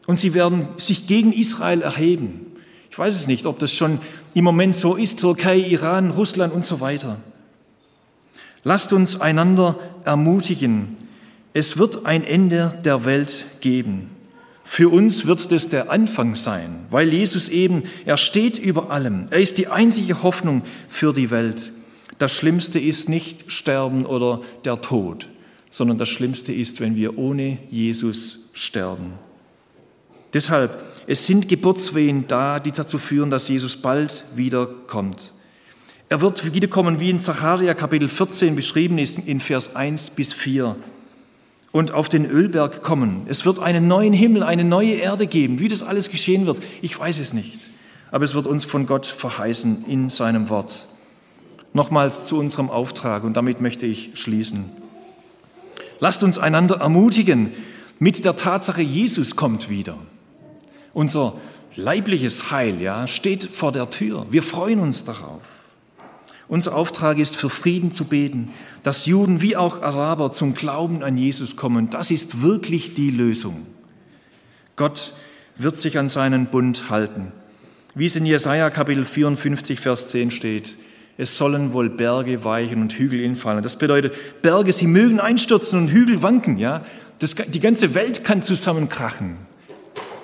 und 0.05 0.19
sie 0.19 0.33
werden 0.33 0.67
sich 0.75 1.07
gegen 1.07 1.31
Israel 1.31 1.81
erheben. 1.81 2.57
Ich 2.89 2.99
weiß 2.99 3.15
es 3.15 3.27
nicht, 3.27 3.45
ob 3.45 3.59
das 3.59 3.71
schon 3.71 4.01
im 4.33 4.43
Moment 4.43 4.75
so 4.75 4.97
ist, 4.97 5.21
Türkei, 5.21 5.59
Iran, 5.59 6.11
Russland 6.11 6.53
und 6.53 6.65
so 6.65 6.81
weiter. 6.81 7.19
Lasst 8.65 8.91
uns 8.91 9.21
einander 9.21 9.79
ermutigen. 10.03 10.97
Es 11.53 11.77
wird 11.77 12.05
ein 12.05 12.25
Ende 12.25 12.77
der 12.83 13.05
Welt 13.05 13.45
geben. 13.61 14.09
Für 14.73 14.87
uns 14.87 15.27
wird 15.27 15.51
das 15.51 15.67
der 15.67 15.91
Anfang 15.91 16.37
sein, 16.37 16.85
weil 16.89 17.11
Jesus 17.11 17.49
eben, 17.49 17.83
er 18.05 18.15
steht 18.15 18.57
über 18.57 18.89
allem. 18.89 19.25
Er 19.29 19.41
ist 19.41 19.57
die 19.57 19.67
einzige 19.67 20.23
Hoffnung 20.23 20.61
für 20.87 21.11
die 21.11 21.29
Welt. 21.29 21.73
Das 22.19 22.31
Schlimmste 22.31 22.79
ist 22.79 23.09
nicht 23.09 23.51
Sterben 23.51 24.05
oder 24.05 24.39
der 24.63 24.79
Tod, 24.79 25.27
sondern 25.69 25.97
das 25.97 26.07
Schlimmste 26.07 26.53
ist, 26.53 26.79
wenn 26.79 26.95
wir 26.95 27.17
ohne 27.17 27.57
Jesus 27.69 28.49
sterben. 28.53 29.15
Deshalb, 30.31 30.81
es 31.05 31.27
sind 31.27 31.49
Geburtswehen 31.49 32.29
da, 32.29 32.61
die 32.61 32.71
dazu 32.71 32.97
führen, 32.97 33.29
dass 33.29 33.49
Jesus 33.49 33.75
bald 33.75 34.23
wiederkommt. 34.35 35.33
Er 36.07 36.21
wird 36.21 36.53
wiederkommen, 36.53 37.01
wie 37.01 37.09
in 37.09 37.19
Zacharia 37.19 37.73
Kapitel 37.73 38.07
14 38.07 38.55
beschrieben 38.55 38.99
ist, 38.99 39.19
in 39.19 39.41
Vers 39.41 39.75
1 39.75 40.11
bis 40.11 40.31
4. 40.31 40.77
Und 41.71 41.91
auf 41.91 42.09
den 42.09 42.25
Ölberg 42.25 42.81
kommen. 42.81 43.25
Es 43.27 43.45
wird 43.45 43.59
einen 43.59 43.87
neuen 43.87 44.13
Himmel, 44.13 44.43
eine 44.43 44.65
neue 44.65 44.93
Erde 44.93 45.25
geben. 45.25 45.59
Wie 45.59 45.69
das 45.69 45.83
alles 45.83 46.09
geschehen 46.09 46.45
wird, 46.45 46.59
ich 46.81 46.99
weiß 46.99 47.19
es 47.19 47.33
nicht. 47.33 47.61
Aber 48.11 48.25
es 48.25 48.35
wird 48.35 48.45
uns 48.45 48.65
von 48.65 48.85
Gott 48.85 49.05
verheißen 49.05 49.85
in 49.87 50.09
seinem 50.09 50.49
Wort. 50.49 50.87
Nochmals 51.73 52.25
zu 52.25 52.37
unserem 52.37 52.69
Auftrag 52.69 53.23
und 53.23 53.37
damit 53.37 53.61
möchte 53.61 53.85
ich 53.85 54.11
schließen. 54.15 54.65
Lasst 56.01 56.23
uns 56.23 56.37
einander 56.37 56.77
ermutigen 56.77 57.53
mit 57.99 58.25
der 58.25 58.35
Tatsache, 58.35 58.81
Jesus 58.81 59.35
kommt 59.35 59.69
wieder. 59.69 59.95
Unser 60.93 61.35
leibliches 61.75 62.51
Heil 62.51 62.81
ja, 62.81 63.07
steht 63.07 63.43
vor 63.43 63.71
der 63.71 63.89
Tür. 63.89 64.25
Wir 64.31 64.43
freuen 64.43 64.79
uns 64.79 65.05
darauf. 65.05 65.41
Unser 66.51 66.75
Auftrag 66.75 67.17
ist, 67.17 67.37
für 67.37 67.49
Frieden 67.49 67.91
zu 67.91 68.03
beten, 68.03 68.49
dass 68.83 69.05
Juden 69.05 69.39
wie 69.39 69.55
auch 69.55 69.81
Araber 69.81 70.33
zum 70.33 70.53
Glauben 70.53 71.01
an 71.01 71.17
Jesus 71.17 71.55
kommen. 71.55 71.89
Das 71.89 72.11
ist 72.11 72.41
wirklich 72.41 72.93
die 72.93 73.09
Lösung. 73.09 73.65
Gott 74.75 75.13
wird 75.55 75.77
sich 75.77 75.97
an 75.97 76.09
seinen 76.09 76.47
Bund 76.47 76.89
halten. 76.89 77.31
Wie 77.95 78.05
es 78.05 78.17
in 78.17 78.25
Jesaja 78.25 78.69
Kapitel 78.69 79.05
54, 79.05 79.79
Vers 79.79 80.09
10 80.09 80.29
steht, 80.29 80.75
es 81.17 81.37
sollen 81.37 81.71
wohl 81.71 81.89
Berge 81.89 82.43
weichen 82.43 82.81
und 82.81 82.91
Hügel 82.91 83.21
infallen. 83.21 83.63
Das 83.63 83.77
bedeutet, 83.77 84.41
Berge, 84.41 84.73
sie 84.73 84.87
mögen 84.87 85.21
einstürzen 85.21 85.79
und 85.79 85.87
Hügel 85.87 86.21
wanken. 86.21 86.57
Ja? 86.57 86.83
Das, 87.19 87.33
die 87.33 87.61
ganze 87.61 87.93
Welt 87.93 88.25
kann 88.25 88.43
zusammenkrachen. 88.43 89.37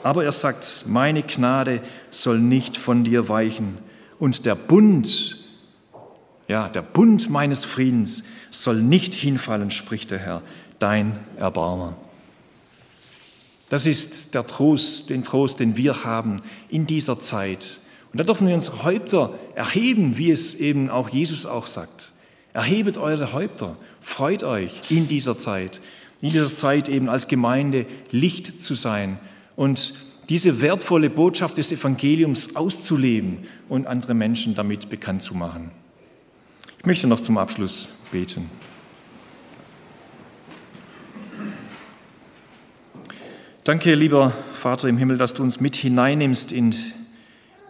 Aber 0.03 0.25
er 0.25 0.33
sagt, 0.33 0.87
meine 0.87 1.23
Gnade 1.23 1.79
soll 2.09 2.39
nicht 2.39 2.75
von 2.75 3.05
dir 3.05 3.29
weichen 3.29 3.77
und 4.19 4.45
der 4.45 4.55
Bund 4.55 5.36
Ja, 6.47 6.69
der 6.69 6.81
Bund 6.81 7.29
meines 7.29 7.65
Friedens 7.65 8.23
soll 8.51 8.81
nicht 8.81 9.13
hinfallen, 9.13 9.71
spricht 9.71 10.11
der 10.11 10.19
Herr, 10.19 10.41
dein 10.79 11.19
Erbarmer. 11.37 11.95
Das 13.69 13.85
ist 13.85 14.33
der 14.33 14.47
Trost, 14.47 15.09
den 15.09 15.23
Trost, 15.23 15.59
den 15.59 15.75
wir 15.75 16.05
haben 16.05 16.37
in 16.69 16.87
dieser 16.87 17.19
Zeit. 17.19 17.79
Und 18.13 18.19
da 18.19 18.23
dürfen 18.23 18.47
wir 18.47 18.53
unsere 18.53 18.83
Häupter 18.83 19.33
erheben, 19.55 20.17
wie 20.17 20.31
es 20.31 20.55
eben 20.55 20.89
auch 20.89 21.09
Jesus 21.09 21.45
auch 21.45 21.67
sagt. 21.67 22.13
Erhebet 22.53 22.97
eure 22.97 23.33
Häupter, 23.33 23.75
freut 23.99 24.43
euch 24.43 24.89
in 24.89 25.09
dieser 25.09 25.37
Zeit, 25.37 25.81
in 26.21 26.29
dieser 26.29 26.53
Zeit 26.55 26.87
eben 26.87 27.09
als 27.09 27.27
Gemeinde 27.27 27.85
Licht 28.09 28.61
zu 28.61 28.73
sein 28.73 29.19
und 29.57 29.93
diese 30.29 30.61
wertvolle 30.61 31.09
Botschaft 31.09 31.57
des 31.57 31.71
Evangeliums 31.71 32.55
auszuleben 32.55 33.39
und 33.69 33.85
andere 33.85 34.13
Menschen 34.13 34.55
damit 34.55 34.89
bekannt 34.89 35.21
zu 35.21 35.35
machen. 35.35 35.71
Ich 36.79 36.85
möchte 36.85 37.07
noch 37.07 37.19
zum 37.19 37.37
Abschluss 37.37 37.89
beten. 38.11 38.49
Danke, 43.63 43.95
lieber 43.95 44.31
Vater 44.53 44.87
im 44.87 44.97
Himmel, 44.97 45.17
dass 45.17 45.33
du 45.33 45.43
uns 45.43 45.59
mit 45.59 45.75
hineinnimmst 45.75 46.51
in 46.51 46.73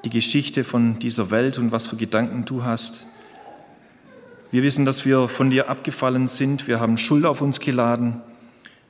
die 0.03 0.10
Geschichte 0.10 0.64
von 0.64 0.99
dieser 0.99 1.32
Welt 1.32 1.58
und 1.58 1.72
was 1.72 1.88
für 1.88 1.95
Gedanken 1.95 2.45
du 2.45 2.64
hast. 2.64 3.08
Wir 4.51 4.62
wissen, 4.62 4.86
dass 4.86 5.05
wir 5.05 5.28
von 5.28 5.49
dir 5.49 5.70
abgefallen 5.70 6.28
sind, 6.28 6.68
wir 6.68 6.80
haben 6.80 6.97
Schuld 6.97 7.26
auf 7.26 7.41
uns 7.41 7.60
geladen, 7.60 8.22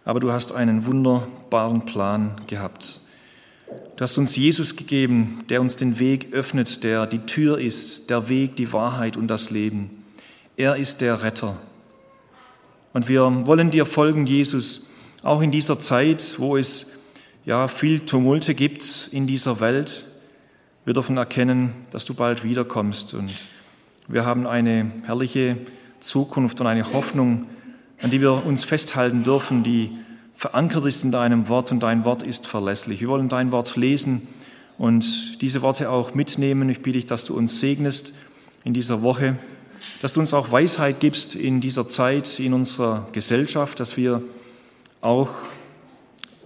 aber 0.03 0.20
du 0.20 0.32
hast 0.32 0.51
einen 0.51 0.86
wunderbaren 0.86 1.86
Plan 1.86 2.41
gehabt. 2.47 3.01
Du 3.95 4.03
hast 4.03 4.18
uns 4.18 4.36
Jesus 4.36 4.76
gegeben, 4.76 5.39
der 5.49 5.61
uns 5.61 5.76
den 5.76 5.99
Weg 5.99 6.34
öffnet, 6.34 6.84
der 6.84 7.07
die 7.07 7.20
Tür 7.20 7.57
ist, 7.57 8.09
der 8.09 8.30
Weg, 8.30 8.55
die 8.55 8.74
Wahrheit 8.74 9.15
und 9.15 9.28
das 9.28 9.49
Leben. 9.49 9.97
Er 10.60 10.76
ist 10.76 11.01
der 11.01 11.22
Retter. 11.22 11.55
Und 12.91 13.08
wir 13.08 13.45
wollen 13.45 13.70
dir 13.70 13.86
folgen, 13.86 14.26
Jesus, 14.26 14.89
auch 15.22 15.41
in 15.41 15.51
dieser 15.51 15.80
Zeit, 15.80 16.34
wo 16.39 16.58
es 16.58 16.93
ja, 17.45 17.68
viel 17.68 17.99
Tumulte 17.99 18.55
gibt 18.55 19.10
in 19.12 19.28
dieser 19.28 19.60
Welt. 19.60 20.08
Wir 20.84 20.95
dürfen 20.95 21.16
erkennen, 21.16 21.76
dass 21.91 22.05
du 22.05 22.16
bald 22.16 22.43
wiederkommst 22.43 23.14
und 23.14 23.32
wir 24.08 24.26
haben 24.26 24.47
eine 24.47 24.91
herrliche 25.05 25.58
Zukunft 25.99 26.60
und 26.60 26.66
eine 26.66 26.91
Hoffnung, 26.91 27.45
an 28.01 28.10
die 28.10 28.20
wir 28.20 28.43
uns 28.43 28.64
festhalten 28.64 29.22
dürfen, 29.24 29.64
die 29.64 29.91
verankert 30.34 30.88
ist 30.88 31.03
in 31.03 31.12
deinem 31.12 31.49
Wort 31.49 31.72
und 31.72 31.82
dein 31.82 32.03
Wort 32.03 32.24
ist 32.24 32.47
verlässlich. 32.47 33.01
Wir 33.01 33.10
wollen 33.10 33.30
dein 33.30 33.51
Wort 33.51 33.76
lesen 33.76 34.28
und 34.80 35.39
diese 35.39 35.62
Worte 35.62 35.91
auch 35.91 36.16
mitnehmen. 36.16 36.68
Ich 36.70 36.82
bitte 36.82 36.97
dich, 36.97 37.05
dass 37.05 37.26
du 37.26 37.38
uns 37.38 37.60
segnest 37.60 38.14
in 38.64 38.74
dieser 38.74 39.03
Woche, 39.03 39.38
dass 40.01 40.13
du 40.13 40.19
uns 40.19 40.34
auch 40.34 40.51
Weisheit 40.51 40.99
gibst 40.99 41.36
in 41.36 41.61
dieser 41.61 41.88
Zeit, 41.88 42.39
in 42.39 42.53
unserer 42.53 43.07
Gesellschaft, 43.11 43.80
dass 43.80 43.97
wir 43.97 44.21
auch 45.01 45.30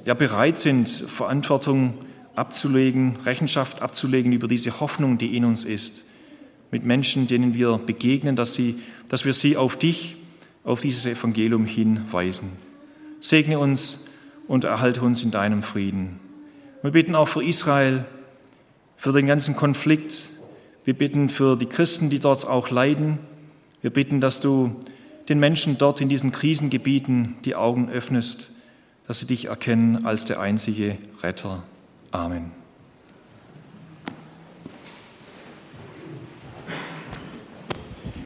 ja, 0.06 0.14
bereit 0.14 0.58
sind, 0.58 0.90
Verantwortung 0.90 1.94
abzulegen, 2.36 3.18
Rechenschaft 3.26 3.82
abzulegen 3.82 4.32
über 4.32 4.48
diese 4.48 4.80
Hoffnung, 4.80 5.18
die 5.18 5.36
in 5.36 5.46
uns 5.46 5.66
ist, 5.66 6.06
mit 6.72 6.86
Menschen, 6.86 7.28
denen 7.28 7.54
wir 7.54 7.78
begegnen, 7.78 8.36
dass, 8.36 8.54
sie, 8.54 8.80
dass 9.10 9.26
wir 9.26 9.34
sie 9.34 9.58
auf 9.58 9.76
dich, 9.78 10.16
auf 10.64 10.82
dieses 10.82 11.06
Evangelium 11.06 11.66
hinweisen. 11.66 12.52
Segne 13.20 13.60
uns 13.60 14.06
und 14.48 14.64
erhalte 14.64 15.02
uns 15.02 15.24
in 15.24 15.32
deinem 15.32 15.64
Frieden. 15.64 16.20
Wir 16.82 16.92
bitten 16.92 17.16
auch 17.16 17.28
für 17.28 17.44
Israel, 17.44 18.06
für 18.98 19.12
den 19.12 19.28
ganzen 19.28 19.56
Konflikt. 19.56 20.31
Wir 20.84 20.94
bitten 20.94 21.30
für 21.30 21.56
die 21.56 21.68
Christen, 21.68 22.10
die 22.10 22.20
dort 22.20 22.48
auch 22.48 22.70
leiden. 22.70 23.20
Wir 23.82 23.92
bitten, 23.92 24.20
dass 24.20 24.40
du 24.40 24.76
den 25.30 25.40
Menschen 25.40 25.78
dort 25.78 26.02
in 26.02 26.10
diesen 26.10 26.32
Krisengebieten 26.32 27.38
die 27.46 27.56
Augen 27.56 27.90
öffnest 27.90 28.52
dass 29.12 29.20
sie 29.20 29.28
dich 29.28 29.48
erkennen 29.48 30.06
als 30.06 30.24
der 30.24 30.40
einzige 30.40 30.98
Retter. 31.22 31.64
Amen. 32.12 32.61